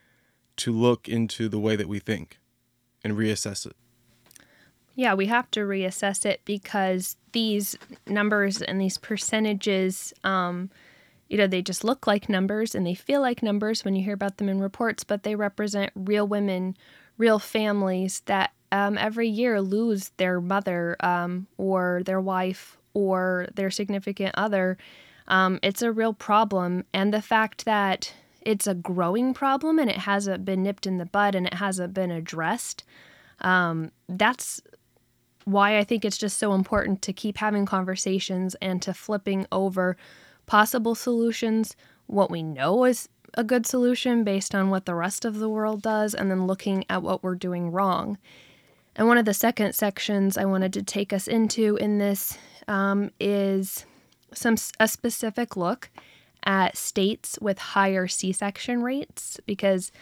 to 0.56 0.72
look 0.72 1.08
into 1.08 1.48
the 1.48 1.58
way 1.58 1.76
that 1.76 1.88
we 1.88 1.98
think 1.98 2.38
and 3.02 3.16
reassess 3.16 3.66
it. 3.66 3.76
Yeah, 4.98 5.14
we 5.14 5.26
have 5.26 5.48
to 5.52 5.60
reassess 5.60 6.26
it 6.26 6.40
because 6.44 7.14
these 7.30 7.78
numbers 8.08 8.60
and 8.60 8.80
these 8.80 8.98
percentages, 8.98 10.12
um, 10.24 10.70
you 11.28 11.38
know, 11.38 11.46
they 11.46 11.62
just 11.62 11.84
look 11.84 12.08
like 12.08 12.28
numbers 12.28 12.74
and 12.74 12.84
they 12.84 12.94
feel 12.94 13.20
like 13.20 13.40
numbers 13.40 13.84
when 13.84 13.94
you 13.94 14.02
hear 14.02 14.14
about 14.14 14.38
them 14.38 14.48
in 14.48 14.58
reports, 14.58 15.04
but 15.04 15.22
they 15.22 15.36
represent 15.36 15.92
real 15.94 16.26
women, 16.26 16.76
real 17.16 17.38
families 17.38 18.22
that 18.26 18.50
um, 18.72 18.98
every 18.98 19.28
year 19.28 19.60
lose 19.60 20.10
their 20.16 20.40
mother 20.40 20.96
um, 20.98 21.46
or 21.58 22.02
their 22.04 22.20
wife 22.20 22.76
or 22.92 23.46
their 23.54 23.70
significant 23.70 24.34
other. 24.36 24.78
Um, 25.28 25.60
it's 25.62 25.80
a 25.80 25.92
real 25.92 26.12
problem. 26.12 26.84
And 26.92 27.14
the 27.14 27.22
fact 27.22 27.66
that 27.66 28.12
it's 28.40 28.66
a 28.66 28.74
growing 28.74 29.32
problem 29.32 29.78
and 29.78 29.88
it 29.88 29.98
hasn't 29.98 30.44
been 30.44 30.64
nipped 30.64 30.88
in 30.88 30.98
the 30.98 31.06
bud 31.06 31.36
and 31.36 31.46
it 31.46 31.54
hasn't 31.54 31.94
been 31.94 32.10
addressed. 32.10 32.82
Um, 33.40 33.92
that's 34.08 34.60
why 35.48 35.78
I 35.78 35.84
think 35.84 36.04
it's 36.04 36.18
just 36.18 36.38
so 36.38 36.52
important 36.52 37.00
to 37.02 37.12
keep 37.12 37.38
having 37.38 37.64
conversations 37.64 38.54
and 38.56 38.82
to 38.82 38.92
flipping 38.92 39.46
over 39.50 39.96
possible 40.46 40.94
solutions, 40.94 41.74
what 42.06 42.30
we 42.30 42.42
know 42.42 42.84
is 42.84 43.08
a 43.34 43.44
good 43.44 43.66
solution 43.66 44.24
based 44.24 44.54
on 44.54 44.68
what 44.68 44.84
the 44.84 44.94
rest 44.94 45.24
of 45.24 45.38
the 45.38 45.48
world 45.48 45.82
does, 45.82 46.14
and 46.14 46.30
then 46.30 46.46
looking 46.46 46.84
at 46.90 47.02
what 47.02 47.22
we're 47.22 47.34
doing 47.34 47.70
wrong. 47.70 48.18
And 48.96 49.08
one 49.08 49.16
of 49.16 49.24
the 49.24 49.34
second 49.34 49.74
sections 49.74 50.36
I 50.36 50.44
wanted 50.44 50.72
to 50.74 50.82
take 50.82 51.12
us 51.12 51.28
into 51.28 51.76
in 51.76 51.98
this 51.98 52.36
um, 52.66 53.10
is 53.18 53.86
some 54.34 54.56
a 54.78 54.88
specific 54.88 55.56
look 55.56 55.88
at 56.44 56.76
states 56.76 57.38
with 57.40 57.58
higher 57.58 58.06
C-section 58.06 58.82
rates 58.82 59.40
because, 59.46 59.92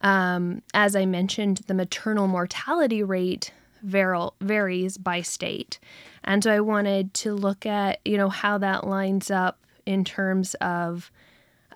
um, 0.00 0.62
as 0.72 0.96
I 0.96 1.04
mentioned, 1.06 1.62
the 1.66 1.74
maternal 1.74 2.28
mortality 2.28 3.02
rate 3.02 3.52
var- 3.86 4.32
varies 4.40 4.98
by 4.98 5.22
state, 5.22 5.78
and 6.24 6.42
so 6.42 6.52
I 6.52 6.60
wanted 6.60 7.14
to 7.14 7.34
look 7.34 7.64
at 7.64 8.00
you 8.04 8.16
know 8.16 8.28
how 8.28 8.58
that 8.58 8.86
lines 8.86 9.30
up 9.30 9.58
in 9.86 10.04
terms 10.04 10.54
of 10.60 11.10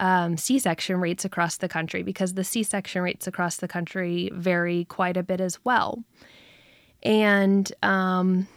um, 0.00 0.36
C 0.36 0.58
section 0.58 1.00
rates 1.00 1.24
across 1.24 1.58
the 1.58 1.68
country 1.68 2.02
because 2.02 2.34
the 2.34 2.44
C 2.44 2.62
section 2.62 3.02
rates 3.02 3.26
across 3.26 3.56
the 3.56 3.68
country 3.68 4.30
vary 4.32 4.86
quite 4.86 5.16
a 5.16 5.22
bit 5.22 5.40
as 5.40 5.62
well. 5.64 6.02
And 7.02 7.70
um, 7.82 8.48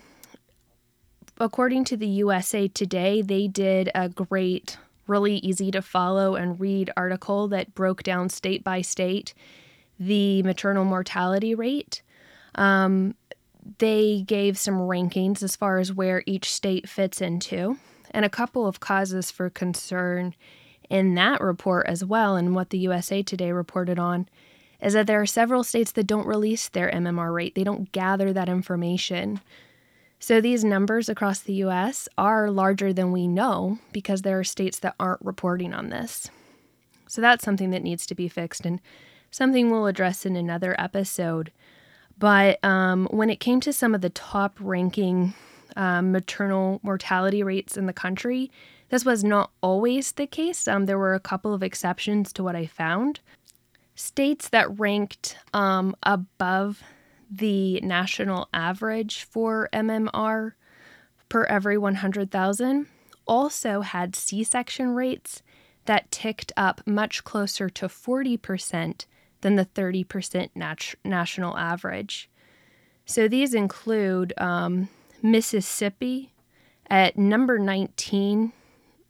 according 1.40 1.84
to 1.86 1.98
the 1.98 2.08
USA 2.08 2.68
Today, 2.68 3.22
they 3.22 3.48
did 3.48 3.92
a 3.94 4.10
great, 4.10 4.78
really 5.08 5.36
easy 5.38 5.70
to 5.72 5.82
follow 5.82 6.36
and 6.36 6.60
read 6.60 6.92
article 6.96 7.48
that 7.50 7.76
broke 7.76 8.04
down 8.04 8.30
state 8.30 8.64
by 8.64 8.82
state 8.82 9.34
the 10.00 10.44
maternal 10.44 10.86
mortality 10.86 11.56
rate. 11.56 12.02
Um, 12.56 13.16
they 13.78 14.22
gave 14.22 14.58
some 14.58 14.76
rankings 14.76 15.42
as 15.42 15.56
far 15.56 15.80
as 15.80 15.94
where 15.94 16.24
each 16.26 16.54
state 16.54 16.90
fits 16.90 17.22
into, 17.22 17.78
and 18.12 18.26
a 18.26 18.30
couple 18.30 18.68
of 18.68 18.80
causes 18.80 19.32
for 19.32 19.50
concern 19.50 20.36
in 20.90 21.16
that 21.16 21.42
report 21.42 21.88
as 21.88 22.04
well, 22.04 22.36
and 22.36 22.56
what 22.56 22.70
the 22.70 22.78
USA 22.80 23.24
Today 23.24 23.52
reported 23.52 23.98
on, 23.98 24.28
is 24.82 24.94
that 24.94 25.08
there 25.08 25.22
are 25.22 25.26
several 25.26 25.64
states 25.64 25.92
that 25.94 26.08
don't 26.08 26.28
release 26.28 26.68
their 26.68 26.92
MMR 26.92 27.34
rate. 27.34 27.56
They 27.56 27.64
don't 27.64 27.92
gather 27.92 28.34
that 28.34 28.50
information. 28.50 29.40
So 30.20 30.40
these 30.40 30.64
numbers 30.64 31.10
across 31.10 31.40
the 31.40 31.56
US 31.56 32.08
are 32.18 32.52
larger 32.52 32.94
than 32.94 33.12
we 33.12 33.28
know 33.28 33.80
because 33.92 34.22
there 34.22 34.40
are 34.40 34.44
states 34.44 34.80
that 34.80 34.96
aren't 35.00 35.22
reporting 35.22 35.74
on 35.74 35.90
this. 35.90 36.30
So 37.08 37.22
that's 37.22 37.44
something 37.44 37.72
that 37.72 37.84
needs 37.84 38.06
to 38.08 38.16
be 38.16 38.28
fixed 38.28 38.66
and 38.66 38.80
something 39.32 39.70
we'll 39.70 39.88
address 39.88 40.26
in 40.26 40.36
another 40.36 40.76
episode. 40.80 41.52
But 42.18 42.64
um, 42.64 43.08
when 43.12 43.30
it 43.30 43.40
came 43.40 43.60
to 43.62 43.74
some 43.74 43.96
of 43.96 44.02
the 44.02 44.10
top 44.10 44.58
ranking 44.60 45.34
um, 45.76 46.12
maternal 46.12 46.80
mortality 46.84 47.44
rates 47.44 47.78
in 47.78 47.86
the 47.86 47.94
country, 47.94 48.52
this 48.90 49.06
was 49.06 49.24
not 49.24 49.52
always 49.62 50.12
the 50.12 50.28
case. 50.28 50.68
Um, 50.68 50.86
there 50.86 51.00
were 51.00 51.16
a 51.16 51.20
couple 51.20 51.54
of 51.54 51.64
exceptions 51.64 52.32
to 52.34 52.44
what 52.44 52.56
I 52.56 52.68
found. 52.68 53.20
States 53.96 54.50
that 54.50 54.80
ranked 54.80 55.38
um, 55.54 55.96
above 56.04 56.84
the 57.30 57.82
national 57.82 58.48
average 58.54 59.24
for 59.24 59.70
MMR 59.74 60.54
per 61.30 61.44
every 61.46 61.78
100,000 61.78 62.88
also 63.26 63.82
had 63.82 64.16
C 64.16 64.44
section 64.44 64.90
rates 64.90 65.42
that 65.86 66.12
ticked 66.12 66.52
up 66.56 66.82
much 66.86 67.24
closer 67.24 67.70
to 67.70 67.88
40% 67.88 69.06
than 69.44 69.56
the 69.56 69.66
30% 69.66 70.50
nat- 70.56 70.96
national 71.06 71.56
average. 71.58 72.30
So 73.06 73.28
these 73.28 73.54
include 73.54 74.34
um, 74.38 74.90
Mississippi 75.22 76.34
at 76.90 77.18
number 77.18 77.60
19 77.60 78.54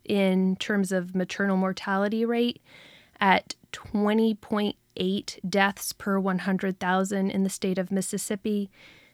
in 0.03 0.55
terms 0.57 0.91
of 0.91 1.15
maternal 1.15 1.55
mortality 1.55 2.25
rate 2.25 2.61
at 3.21 3.55
20.8 3.71 5.49
deaths 5.49 5.93
per 5.93 6.19
100,000 6.19 7.29
in 7.29 7.43
the 7.43 7.49
state 7.49 7.77
of 7.77 7.91
Mississippi. 7.91 8.69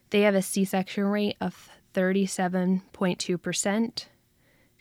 They 0.09 0.21
have 0.21 0.35
a 0.35 0.41
C 0.41 0.65
section 0.65 1.05
rate 1.05 1.37
of 1.39 1.69
37.2%. 1.93 4.05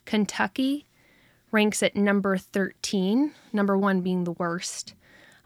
Kentucky 0.04 0.86
ranks 1.50 1.82
at 1.82 1.96
number 1.96 2.36
13, 2.36 3.32
number 3.52 3.76
one 3.76 4.00
being 4.00 4.22
the 4.24 4.32
worst, 4.32 4.94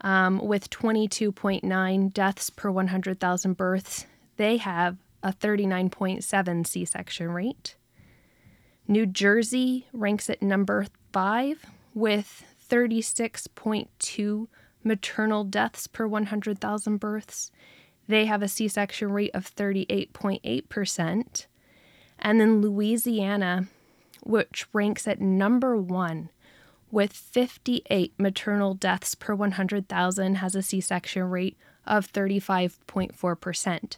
um, 0.02 0.38
with 0.38 0.70
22.9 0.70 2.12
deaths 2.12 2.50
per 2.50 2.70
100,000 2.70 3.56
births. 3.56 4.06
They 4.36 4.56
have 4.58 4.98
a 5.22 5.32
39.7 5.32 6.66
C 6.66 6.84
section 6.84 7.30
rate. 7.30 7.76
New 8.88 9.06
Jersey 9.06 9.86
ranks 9.92 10.28
at 10.28 10.42
number 10.42 10.86
five 11.12 11.64
with 11.94 12.44
36.2 12.68 14.48
maternal 14.82 15.44
deaths 15.44 15.86
per 15.86 16.06
100,000 16.06 16.96
births. 16.96 17.52
They 18.08 18.26
have 18.26 18.42
a 18.42 18.48
C 18.48 18.66
section 18.66 19.12
rate 19.12 19.30
of 19.34 19.54
38.8%. 19.54 21.46
And 22.18 22.40
then 22.40 22.60
Louisiana, 22.60 23.68
which 24.24 24.66
ranks 24.72 25.06
at 25.06 25.20
number 25.20 25.76
one 25.76 26.30
with 26.92 27.12
58 27.12 28.12
maternal 28.18 28.74
deaths 28.74 29.16
per 29.16 29.34
100,000, 29.34 30.34
has 30.36 30.54
a 30.54 30.62
C 30.62 30.80
section 30.80 31.24
rate 31.24 31.56
of 31.86 32.12
35.4%. 32.12 33.96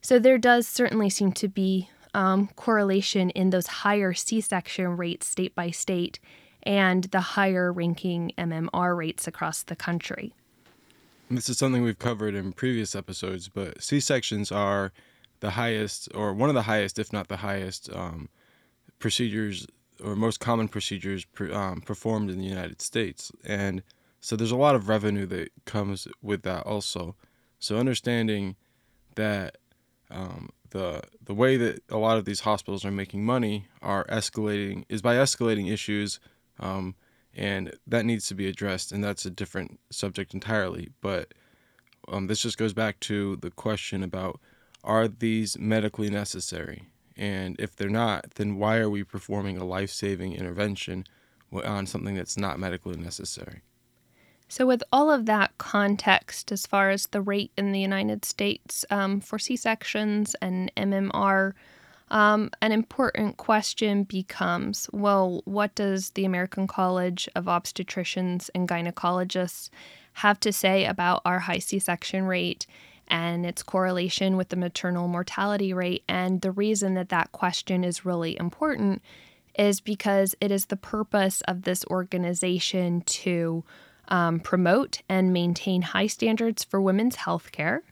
So 0.00 0.18
there 0.18 0.38
does 0.38 0.68
certainly 0.68 1.10
seem 1.10 1.32
to 1.32 1.48
be 1.48 1.88
um, 2.14 2.48
correlation 2.54 3.30
in 3.30 3.50
those 3.50 3.66
higher 3.66 4.14
C 4.14 4.40
section 4.40 4.96
rates 4.96 5.26
state 5.26 5.54
by 5.54 5.70
state 5.70 6.20
and 6.62 7.04
the 7.04 7.20
higher 7.20 7.72
ranking 7.72 8.32
MMR 8.36 8.96
rates 8.96 9.26
across 9.26 9.62
the 9.62 9.76
country. 9.76 10.34
This 11.30 11.48
is 11.48 11.58
something 11.58 11.82
we've 11.82 11.98
covered 11.98 12.34
in 12.34 12.52
previous 12.52 12.94
episodes, 12.94 13.48
but 13.48 13.82
C 13.82 14.00
sections 14.00 14.52
are 14.52 14.92
the 15.40 15.50
highest, 15.50 16.08
or 16.14 16.32
one 16.32 16.48
of 16.48 16.54
the 16.54 16.62
highest, 16.62 16.98
if 16.98 17.12
not 17.12 17.28
the 17.28 17.38
highest, 17.38 17.90
um, 17.94 18.28
procedures 18.98 19.66
or 20.02 20.16
most 20.16 20.40
common 20.40 20.68
procedures 20.68 21.26
um, 21.52 21.80
performed 21.80 22.30
in 22.30 22.38
the 22.38 22.46
United 22.46 22.80
States. 22.80 23.32
And 23.44 23.82
so 24.20 24.36
there's 24.36 24.50
a 24.50 24.56
lot 24.56 24.74
of 24.74 24.88
revenue 24.88 25.26
that 25.26 25.50
comes 25.64 26.08
with 26.22 26.42
that 26.42 26.66
also. 26.66 27.14
So 27.58 27.78
understanding 27.78 28.56
that 29.14 29.58
um, 30.10 30.50
the 30.70 31.02
the 31.24 31.34
way 31.34 31.56
that 31.56 31.82
a 31.90 31.98
lot 31.98 32.18
of 32.18 32.24
these 32.24 32.40
hospitals 32.40 32.84
are 32.84 32.90
making 32.90 33.24
money 33.24 33.66
are 33.82 34.04
escalating 34.06 34.84
is 34.88 35.02
by 35.02 35.16
escalating 35.16 35.70
issues, 35.70 36.20
um, 36.60 36.94
and 37.34 37.74
that 37.86 38.04
needs 38.04 38.26
to 38.28 38.34
be 38.34 38.46
addressed. 38.46 38.92
And 38.92 39.02
that's 39.02 39.26
a 39.26 39.30
different 39.30 39.80
subject 39.90 40.34
entirely. 40.34 40.90
But 41.00 41.34
um, 42.08 42.26
this 42.26 42.42
just 42.42 42.58
goes 42.58 42.72
back 42.72 43.00
to 43.00 43.36
the 43.36 43.50
question 43.50 44.02
about 44.02 44.40
are 44.84 45.08
these 45.08 45.58
medically 45.58 46.10
necessary? 46.10 46.84
And 47.18 47.56
if 47.58 47.74
they're 47.74 47.90
not, 47.90 48.30
then 48.36 48.56
why 48.56 48.78
are 48.78 48.88
we 48.88 49.02
performing 49.02 49.58
a 49.58 49.64
life 49.64 49.90
saving 49.90 50.34
intervention 50.34 51.04
on 51.52 51.86
something 51.86 52.14
that's 52.14 52.36
not 52.36 52.60
medically 52.60 52.96
necessary? 52.96 53.62
So, 54.48 54.66
with 54.66 54.82
all 54.92 55.10
of 55.10 55.26
that 55.26 55.58
context, 55.58 56.50
as 56.52 56.66
far 56.66 56.88
as 56.88 57.06
the 57.08 57.20
rate 57.20 57.50
in 57.58 57.72
the 57.72 57.80
United 57.80 58.24
States 58.24 58.84
um, 58.88 59.20
for 59.20 59.38
C 59.38 59.56
sections 59.56 60.34
and 60.40 60.72
MMR, 60.76 61.52
um, 62.10 62.50
an 62.62 62.72
important 62.72 63.36
question 63.36 64.04
becomes 64.04 64.88
well, 64.92 65.42
what 65.44 65.74
does 65.74 66.10
the 66.10 66.24
American 66.24 66.66
College 66.66 67.28
of 67.34 67.44
Obstetricians 67.44 68.48
and 68.54 68.66
Gynecologists 68.66 69.68
have 70.14 70.40
to 70.40 70.52
say 70.52 70.86
about 70.86 71.20
our 71.26 71.40
high 71.40 71.58
C 71.58 71.78
section 71.78 72.24
rate 72.24 72.66
and 73.08 73.44
its 73.44 73.62
correlation 73.62 74.36
with 74.36 74.48
the 74.50 74.56
maternal 74.56 75.08
mortality 75.08 75.72
rate? 75.72 76.04
And 76.08 76.40
the 76.40 76.52
reason 76.52 76.94
that 76.94 77.08
that 77.10 77.32
question 77.32 77.84
is 77.84 78.04
really 78.04 78.38
important 78.38 79.02
is 79.58 79.80
because 79.80 80.34
it 80.40 80.50
is 80.50 80.66
the 80.66 80.76
purpose 80.76 81.40
of 81.42 81.62
this 81.62 81.84
organization 81.86 83.00
to 83.02 83.64
um, 84.08 84.40
promote 84.40 85.02
and 85.08 85.32
maintain 85.32 85.82
high 85.82 86.06
standards 86.06 86.64
for 86.64 86.80
women's 86.80 87.16
health 87.16 87.52
care. 87.52 87.82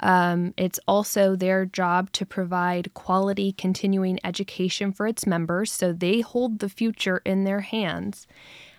Um, 0.00 0.52
it's 0.56 0.78
also 0.86 1.36
their 1.36 1.64
job 1.64 2.12
to 2.12 2.26
provide 2.26 2.92
quality 2.94 3.52
continuing 3.52 4.18
education 4.24 4.92
for 4.92 5.06
its 5.06 5.26
members, 5.26 5.72
so 5.72 5.92
they 5.92 6.20
hold 6.20 6.58
the 6.58 6.68
future 6.68 7.22
in 7.24 7.44
their 7.44 7.60
hands. 7.60 8.26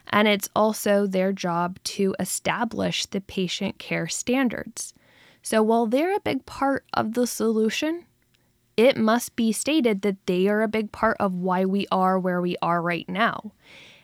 And 0.09 0.27
it's 0.27 0.49
also 0.55 1.07
their 1.07 1.33
job 1.33 1.79
to 1.83 2.15
establish 2.19 3.07
the 3.07 3.19
patient 3.19 3.79
care 3.79 4.07
standards. 4.07 4.93
So 5.47 5.63
while 5.63 5.85
they're 5.85 6.13
a 6.13 6.19
big 6.19 6.45
part 6.45 6.83
of 6.93 7.13
the 7.13 7.25
solution, 7.25 8.03
it 8.75 8.97
must 8.97 9.37
be 9.37 9.53
stated 9.53 10.01
that 10.01 10.17
they 10.25 10.49
are 10.49 10.61
a 10.61 10.67
big 10.67 10.91
part 10.91 11.15
of 11.21 11.35
why 11.35 11.63
we 11.63 11.87
are 11.89 12.19
where 12.19 12.41
we 12.41 12.57
are 12.61 12.81
right 12.81 13.07
now. 13.07 13.53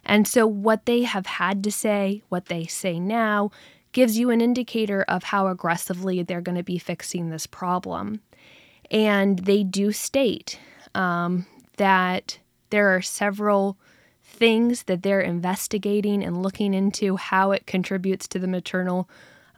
And 0.06 0.26
so, 0.26 0.48
what 0.48 0.86
they 0.86 1.02
have 1.02 1.26
had 1.26 1.62
to 1.66 1.70
say, 1.70 2.22
what 2.30 2.46
they 2.46 2.66
say 2.66 2.98
now, 2.98 3.52
gives 3.92 4.18
you 4.18 4.30
an 4.30 4.40
indicator 4.40 5.04
of 5.10 5.26
how 5.26 5.48
aggressively 5.48 6.24
they're 6.24 6.40
going 6.40 6.58
to 6.58 6.64
be 6.64 6.78
fixing 6.78 7.30
this 7.30 7.46
problem. 7.46 8.22
And 8.90 9.40
they 9.40 9.66
do 9.66 9.92
state 9.92 10.58
um, 10.96 11.46
that 11.76 12.40
there 12.70 12.96
are 12.96 13.02
several 13.02 13.78
things 14.24 14.84
that 14.84 15.04
they're 15.04 15.20
investigating 15.20 16.24
and 16.24 16.42
looking 16.42 16.74
into 16.74 17.18
how 17.18 17.52
it 17.52 17.68
contributes 17.68 18.30
to 18.30 18.40
the 18.40 18.48
maternal 18.48 19.10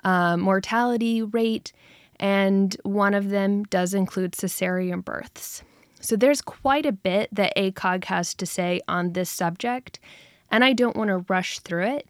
uh, 0.06 0.38
mortality 0.38 1.22
rate. 1.22 1.74
And 2.18 2.76
one 2.84 3.13
of 3.13 3.30
them 3.30 3.63
does 3.63 3.94
include 3.94 4.32
cesarean 4.32 5.04
births. 5.04 5.63
So 6.00 6.15
there's 6.15 6.41
quite 6.41 6.86
a 6.86 6.91
bit 6.94 7.30
that 7.34 7.56
ACOG 7.58 8.06
has 8.06 8.34
to 8.36 8.46
say 8.46 8.80
on 8.88 9.13
this 9.13 9.30
subject, 9.30 10.00
and 10.52 10.63
I 10.63 10.72
don't 10.74 10.96
want 10.96 11.10
to 11.10 11.26
rush 11.28 11.60
through 11.60 11.88
it. 11.88 12.08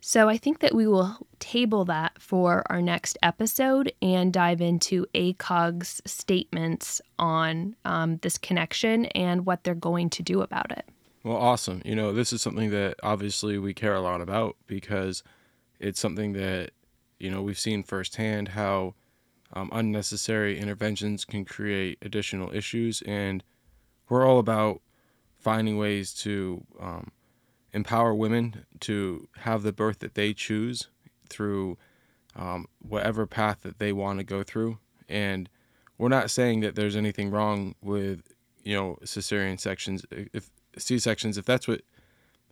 So 0.00 0.28
I 0.28 0.36
think 0.36 0.58
that 0.58 0.74
we 0.74 0.88
will 0.88 1.16
table 1.38 1.84
that 1.84 2.20
for 2.20 2.64
our 2.66 2.82
next 2.82 3.16
episode 3.22 3.92
and 4.02 4.32
dive 4.32 4.60
into 4.60 5.06
ACOG's 5.14 6.02
statements 6.04 7.00
on 7.20 7.76
um, 7.84 8.16
this 8.18 8.36
connection 8.36 9.06
and 9.06 9.46
what 9.46 9.62
they're 9.62 9.76
going 9.76 10.10
to 10.10 10.22
do 10.24 10.42
about 10.42 10.72
it. 10.72 10.84
Well, 11.22 11.36
awesome. 11.36 11.82
You 11.84 11.94
know, 11.94 12.12
this 12.12 12.32
is 12.32 12.42
something 12.42 12.70
that 12.70 12.96
obviously 13.04 13.58
we 13.58 13.74
care 13.74 13.94
a 13.94 14.00
lot 14.00 14.20
about 14.20 14.56
because 14.66 15.22
it's 15.78 16.00
something 16.00 16.32
that, 16.32 16.72
you 17.22 17.30
know, 17.30 17.40
we've 17.40 17.58
seen 17.58 17.84
firsthand 17.84 18.48
how 18.48 18.94
um, 19.52 19.70
unnecessary 19.72 20.58
interventions 20.58 21.24
can 21.24 21.44
create 21.44 21.98
additional 22.02 22.52
issues. 22.52 23.00
And 23.02 23.44
we're 24.08 24.26
all 24.26 24.38
about 24.38 24.82
finding 25.38 25.78
ways 25.78 26.12
to 26.14 26.64
um, 26.80 27.12
empower 27.72 28.14
women 28.14 28.66
to 28.80 29.28
have 29.38 29.62
the 29.62 29.72
birth 29.72 30.00
that 30.00 30.14
they 30.14 30.34
choose 30.34 30.88
through 31.28 31.78
um, 32.34 32.66
whatever 32.80 33.26
path 33.26 33.62
that 33.62 33.78
they 33.78 33.92
want 33.92 34.18
to 34.18 34.24
go 34.24 34.42
through. 34.42 34.78
And 35.08 35.48
we're 35.98 36.08
not 36.08 36.30
saying 36.30 36.60
that 36.60 36.74
there's 36.74 36.96
anything 36.96 37.30
wrong 37.30 37.76
with, 37.80 38.32
you 38.64 38.74
know, 38.74 38.98
cesarean 39.04 39.60
sections. 39.60 40.04
If 40.10 40.50
C 40.76 40.98
sections, 40.98 41.38
if 41.38 41.44
that's 41.44 41.68
what 41.68 41.82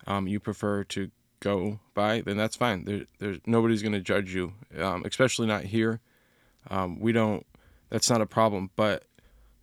um, 0.07 0.29
you 0.29 0.39
prefer 0.39 0.85
to 0.85 1.11
go 1.41 1.81
by, 1.95 2.21
then 2.21 2.37
that's 2.37 2.57
fine. 2.57 2.85
There, 2.85 3.03
there's 3.19 3.39
nobody's 3.47 3.83
going 3.83 3.93
to 3.93 4.01
judge 4.01 4.35
you, 4.35 4.53
um, 4.79 5.05
especially 5.05 5.47
not 5.47 5.65
here. 5.65 6.01
Um, 6.71 7.01
we 7.01 7.13
don't. 7.13 7.47
That's 7.89 8.11
not 8.11 8.21
a 8.21 8.27
problem. 8.27 8.71
But 8.77 9.05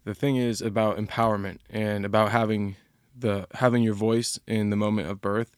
the 0.04 0.16
thing 0.16 0.36
is 0.36 0.62
about 0.62 0.98
empowerment 0.98 1.60
and 1.70 2.06
about 2.06 2.32
having 2.32 2.76
the 3.18 3.48
having 3.56 3.84
your 3.84 3.94
voice 3.94 4.40
in 4.48 4.70
the 4.70 4.76
moment 4.76 5.10
of 5.10 5.22
birth 5.22 5.56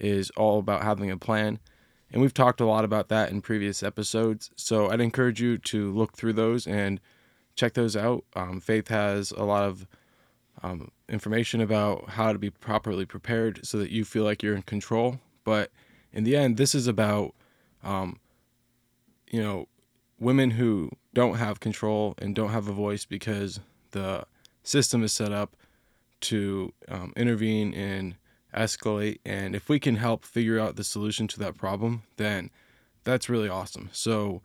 is 0.00 0.30
all 0.30 0.58
about 0.58 0.82
having 0.82 1.10
a 1.10 1.16
plan. 1.16 1.58
And 2.10 2.22
we've 2.22 2.34
talked 2.34 2.60
a 2.60 2.66
lot 2.66 2.84
about 2.84 3.08
that 3.08 3.30
in 3.30 3.40
previous 3.40 3.82
episodes. 3.82 4.50
So 4.56 4.90
I'd 4.90 5.00
encourage 5.00 5.40
you 5.40 5.58
to 5.58 5.92
look 5.92 6.12
through 6.16 6.34
those 6.34 6.66
and 6.66 7.00
check 7.56 7.74
those 7.74 7.96
out. 7.96 8.24
Um, 8.36 8.60
Faith 8.60 8.88
has 8.88 9.32
a 9.32 9.42
lot 9.42 9.64
of 9.64 9.86
um, 10.62 10.90
information 11.08 11.60
about 11.60 12.10
how 12.10 12.32
to 12.32 12.38
be 12.38 12.50
properly 12.50 13.04
prepared 13.04 13.66
so 13.66 13.78
that 13.78 13.90
you 13.90 14.04
feel 14.04 14.24
like 14.24 14.42
you're 14.42 14.54
in 14.54 14.62
control. 14.62 15.18
But 15.44 15.70
in 16.12 16.24
the 16.24 16.36
end, 16.36 16.56
this 16.56 16.74
is 16.74 16.86
about, 16.86 17.34
um, 17.82 18.18
you 19.30 19.42
know, 19.42 19.68
women 20.18 20.52
who 20.52 20.90
don't 21.12 21.36
have 21.36 21.60
control 21.60 22.14
and 22.18 22.34
don't 22.34 22.50
have 22.50 22.68
a 22.68 22.72
voice 22.72 23.04
because 23.04 23.60
the 23.90 24.24
system 24.62 25.02
is 25.02 25.12
set 25.12 25.32
up 25.32 25.56
to 26.20 26.72
um, 26.88 27.12
intervene 27.16 27.74
and 27.74 28.16
escalate. 28.54 29.18
And 29.24 29.54
if 29.54 29.68
we 29.68 29.78
can 29.78 29.96
help 29.96 30.24
figure 30.24 30.58
out 30.58 30.76
the 30.76 30.84
solution 30.84 31.28
to 31.28 31.38
that 31.40 31.56
problem, 31.56 32.04
then 32.16 32.50
that's 33.04 33.28
really 33.28 33.48
awesome. 33.48 33.90
So, 33.92 34.40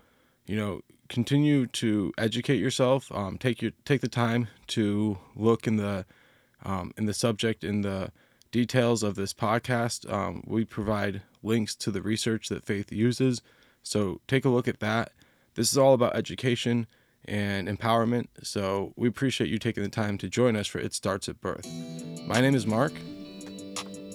you 0.46 0.58
know, 0.58 0.82
continue 1.08 1.66
to 1.68 2.14
educate 2.18 2.60
yourself. 2.60 3.12
Um, 3.12 3.38
take 3.38 3.62
your 3.62 3.72
take 3.86 4.02
the 4.02 4.08
time 4.08 4.48
to 4.68 5.18
look 5.36 5.68
in 5.68 5.78
the 5.78 6.06
um, 6.64 6.94
in 6.98 7.06
the 7.06 7.14
subject 7.14 7.64
in 7.64 7.82
the 7.82 8.12
details 8.52 9.04
of 9.04 9.16
this 9.16 9.34
podcast. 9.34 10.12
Um, 10.12 10.44
we 10.46 10.66
provide 10.66 11.22
links 11.44 11.76
to 11.76 11.92
the 11.92 12.02
research 12.02 12.50
that 12.50 12.66
Faith 12.66 12.92
uses, 12.92 13.42
so 13.84 14.22
take 14.28 14.46
a 14.46 14.50
look 14.50 14.68
at 14.68 14.80
that. 14.80 15.12
This 15.56 15.72
is 15.72 15.78
all 15.78 15.94
about 15.94 16.16
education 16.16 16.88
and 17.26 17.68
empowerment. 17.68 18.28
So 18.44 18.94
we 18.96 19.08
appreciate 19.08 19.50
you 19.50 19.58
taking 19.58 19.84
the 19.84 19.90
time 19.90 20.18
to 20.20 20.30
join 20.30 20.56
us 20.56 20.68
for 20.68 20.80
It 20.80 20.94
Starts 20.94 21.30
at 21.30 21.42
Birth. 21.42 21.68
My 22.26 22.42
name 22.42 22.56
is 22.56 22.66
Mark. 22.66 22.94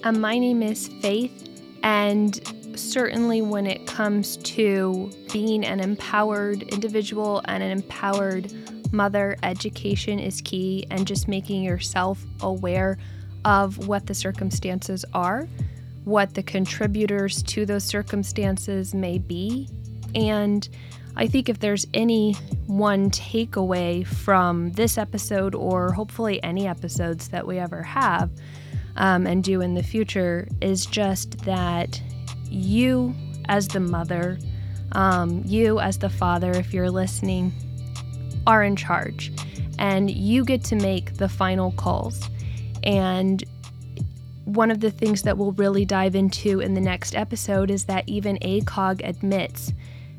And 0.05 0.21
my 0.21 0.39
name 0.39 0.63
is 0.63 0.89
Faith. 1.01 1.51
And 1.83 2.41
certainly, 2.79 3.43
when 3.43 3.67
it 3.67 3.87
comes 3.87 4.39
to 4.39 5.11
being 5.33 5.65
an 5.65 5.81
empowered 5.81 6.63
individual 6.63 7.43
and 7.45 7.63
an 7.63 7.71
empowered 7.71 8.53
mother, 8.93 9.37
education 9.43 10.19
is 10.19 10.41
key, 10.41 10.87
and 10.91 11.07
just 11.07 11.29
making 11.29 11.63
yourself 11.63 12.25
aware 12.41 12.97
of 13.45 13.87
what 13.87 14.07
the 14.07 14.15
circumstances 14.15 15.05
are, 15.13 15.49
what 16.05 16.35
the 16.35 16.43
contributors 16.43 17.43
to 17.43 17.67
those 17.67 17.85
circumstances 17.85 18.95
may 18.95 19.19
be, 19.19 19.69
and 20.15 20.69
I 21.17 21.27
think 21.29 21.49
if 21.49 21.61
there's 21.61 21.87
any 21.95 22.35
one 22.67 23.11
takeaway 23.11 24.07
from 24.07 24.73
this 24.73 24.99
episode, 24.99 25.55
or 25.55 25.93
hopefully 25.93 26.43
any 26.43 26.67
episodes 26.67 27.29
that 27.29 27.47
we 27.47 27.59
ever 27.59 27.83
have 27.83 28.31
um, 28.97 29.27
and 29.27 29.45
do 29.45 29.61
in 29.61 29.75
the 29.75 29.83
future, 29.83 30.49
is 30.61 30.87
just 30.87 31.39
that 31.45 32.03
you, 32.51 33.15
as 33.47 33.69
the 33.69 33.81
mother, 33.81 34.39
um, 34.93 35.43
you, 35.45 35.79
as 35.79 35.99
the 35.99 36.11
father, 36.11 36.51
if 36.53 36.75
you're 36.75 36.91
listening, 36.91 37.53
are 38.47 38.63
in 38.63 38.77
charge 38.77 39.33
and 39.79 40.11
you 40.11 40.45
get 40.45 40.63
to 40.65 40.77
make 40.77 41.15
the 41.15 41.29
final 41.29 41.73
calls. 41.73 42.29
And 42.85 43.43
one 44.45 44.71
of 44.71 44.81
the 44.81 44.91
things 44.91 45.23
that 45.23 45.37
we'll 45.37 45.53
really 45.53 45.85
dive 45.85 46.15
into 46.15 46.61
in 46.61 46.75
the 46.75 46.81
next 46.81 47.15
episode 47.15 47.71
is 47.71 47.87
that 47.87 48.09
even 48.09 48.37
ACOG 48.39 49.01
admits 49.07 49.73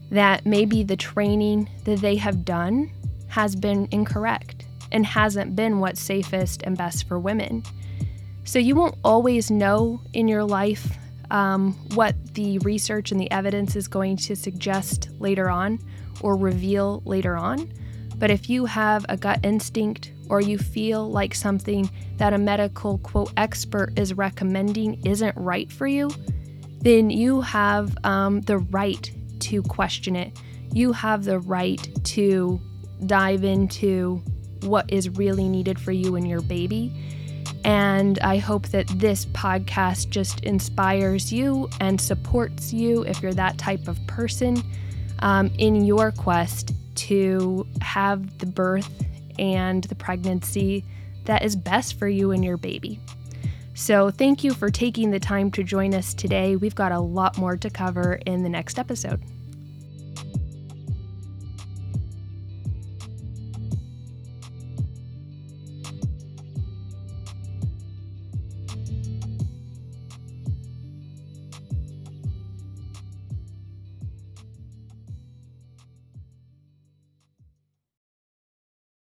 that 0.09 0.45
maybe 0.45 0.83
the 0.83 0.97
training 0.97 1.69
that 1.85 1.99
they 1.99 2.15
have 2.15 2.43
done 2.43 2.91
has 3.27 3.55
been 3.55 3.87
incorrect 3.91 4.65
and 4.91 5.05
hasn't 5.05 5.55
been 5.55 5.79
what's 5.79 6.01
safest 6.01 6.63
and 6.63 6.77
best 6.77 7.07
for 7.07 7.19
women. 7.19 7.63
So 8.45 8.59
you 8.59 8.75
won't 8.75 8.95
always 9.03 9.49
know 9.49 10.01
in 10.13 10.27
your 10.27 10.43
life 10.43 10.97
um, 11.31 11.73
what 11.95 12.15
the 12.35 12.59
research 12.59 13.11
and 13.11 13.19
the 13.19 13.29
evidence 13.31 13.75
is 13.75 13.87
going 13.87 14.17
to 14.17 14.35
suggest 14.35 15.09
later 15.19 15.49
on 15.49 15.79
or 16.21 16.35
reveal 16.35 17.01
later 17.05 17.35
on. 17.35 17.71
But 18.17 18.31
if 18.31 18.49
you 18.49 18.65
have 18.65 19.05
a 19.09 19.17
gut 19.17 19.39
instinct 19.43 20.11
or 20.29 20.41
you 20.41 20.57
feel 20.57 21.09
like 21.09 21.35
something 21.35 21.89
that 22.17 22.33
a 22.33 22.37
medical 22.37 22.97
quote 22.99 23.31
expert 23.37 23.97
is 23.97 24.13
recommending 24.13 25.01
isn't 25.05 25.35
right 25.35 25.71
for 25.71 25.87
you, 25.87 26.09
then 26.81 27.09
you 27.09 27.41
have 27.41 27.95
um, 28.03 28.41
the 28.41 28.57
right 28.57 29.11
to 29.39 29.61
question 29.63 30.15
it. 30.15 30.37
You 30.71 30.91
have 30.91 31.23
the 31.23 31.39
right 31.39 31.87
to 32.05 32.59
dive 33.05 33.43
into 33.43 34.21
what 34.61 34.91
is 34.91 35.09
really 35.09 35.47
needed 35.47 35.79
for 35.79 35.91
you 35.91 36.15
and 36.15 36.27
your 36.27 36.41
baby. 36.41 36.91
And 37.63 38.19
I 38.19 38.37
hope 38.37 38.67
that 38.67 38.87
this 38.87 39.25
podcast 39.25 40.09
just 40.09 40.41
inspires 40.41 41.33
you 41.33 41.69
and 41.79 41.99
supports 41.99 42.71
you 42.71 43.03
if 43.03 43.21
you're 43.21 43.33
that 43.33 43.57
type 43.57 43.87
of 43.87 43.97
person 44.05 44.63
um, 45.19 45.51
in 45.57 45.83
your 45.83 46.11
quest 46.11 46.73
to 46.95 47.65
have 47.81 48.37
the 48.37 48.45
birth 48.45 48.89
and 49.39 49.83
the 49.85 49.95
pregnancy 49.95 50.85
that 51.25 51.43
is 51.43 51.55
best 51.55 51.97
for 51.97 52.07
you 52.07 52.31
and 52.31 52.43
your 52.43 52.57
baby. 52.57 52.99
So, 53.73 54.09
thank 54.09 54.43
you 54.43 54.53
for 54.53 54.69
taking 54.69 55.11
the 55.11 55.19
time 55.19 55.51
to 55.51 55.63
join 55.63 55.93
us 55.93 56.13
today. 56.13 56.55
We've 56.55 56.75
got 56.75 56.93
a 56.93 56.99
lot 56.99 57.37
more 57.37 57.57
to 57.57 57.69
cover 57.69 58.19
in 58.25 58.43
the 58.43 58.49
next 58.49 58.79
episode. 58.79 59.21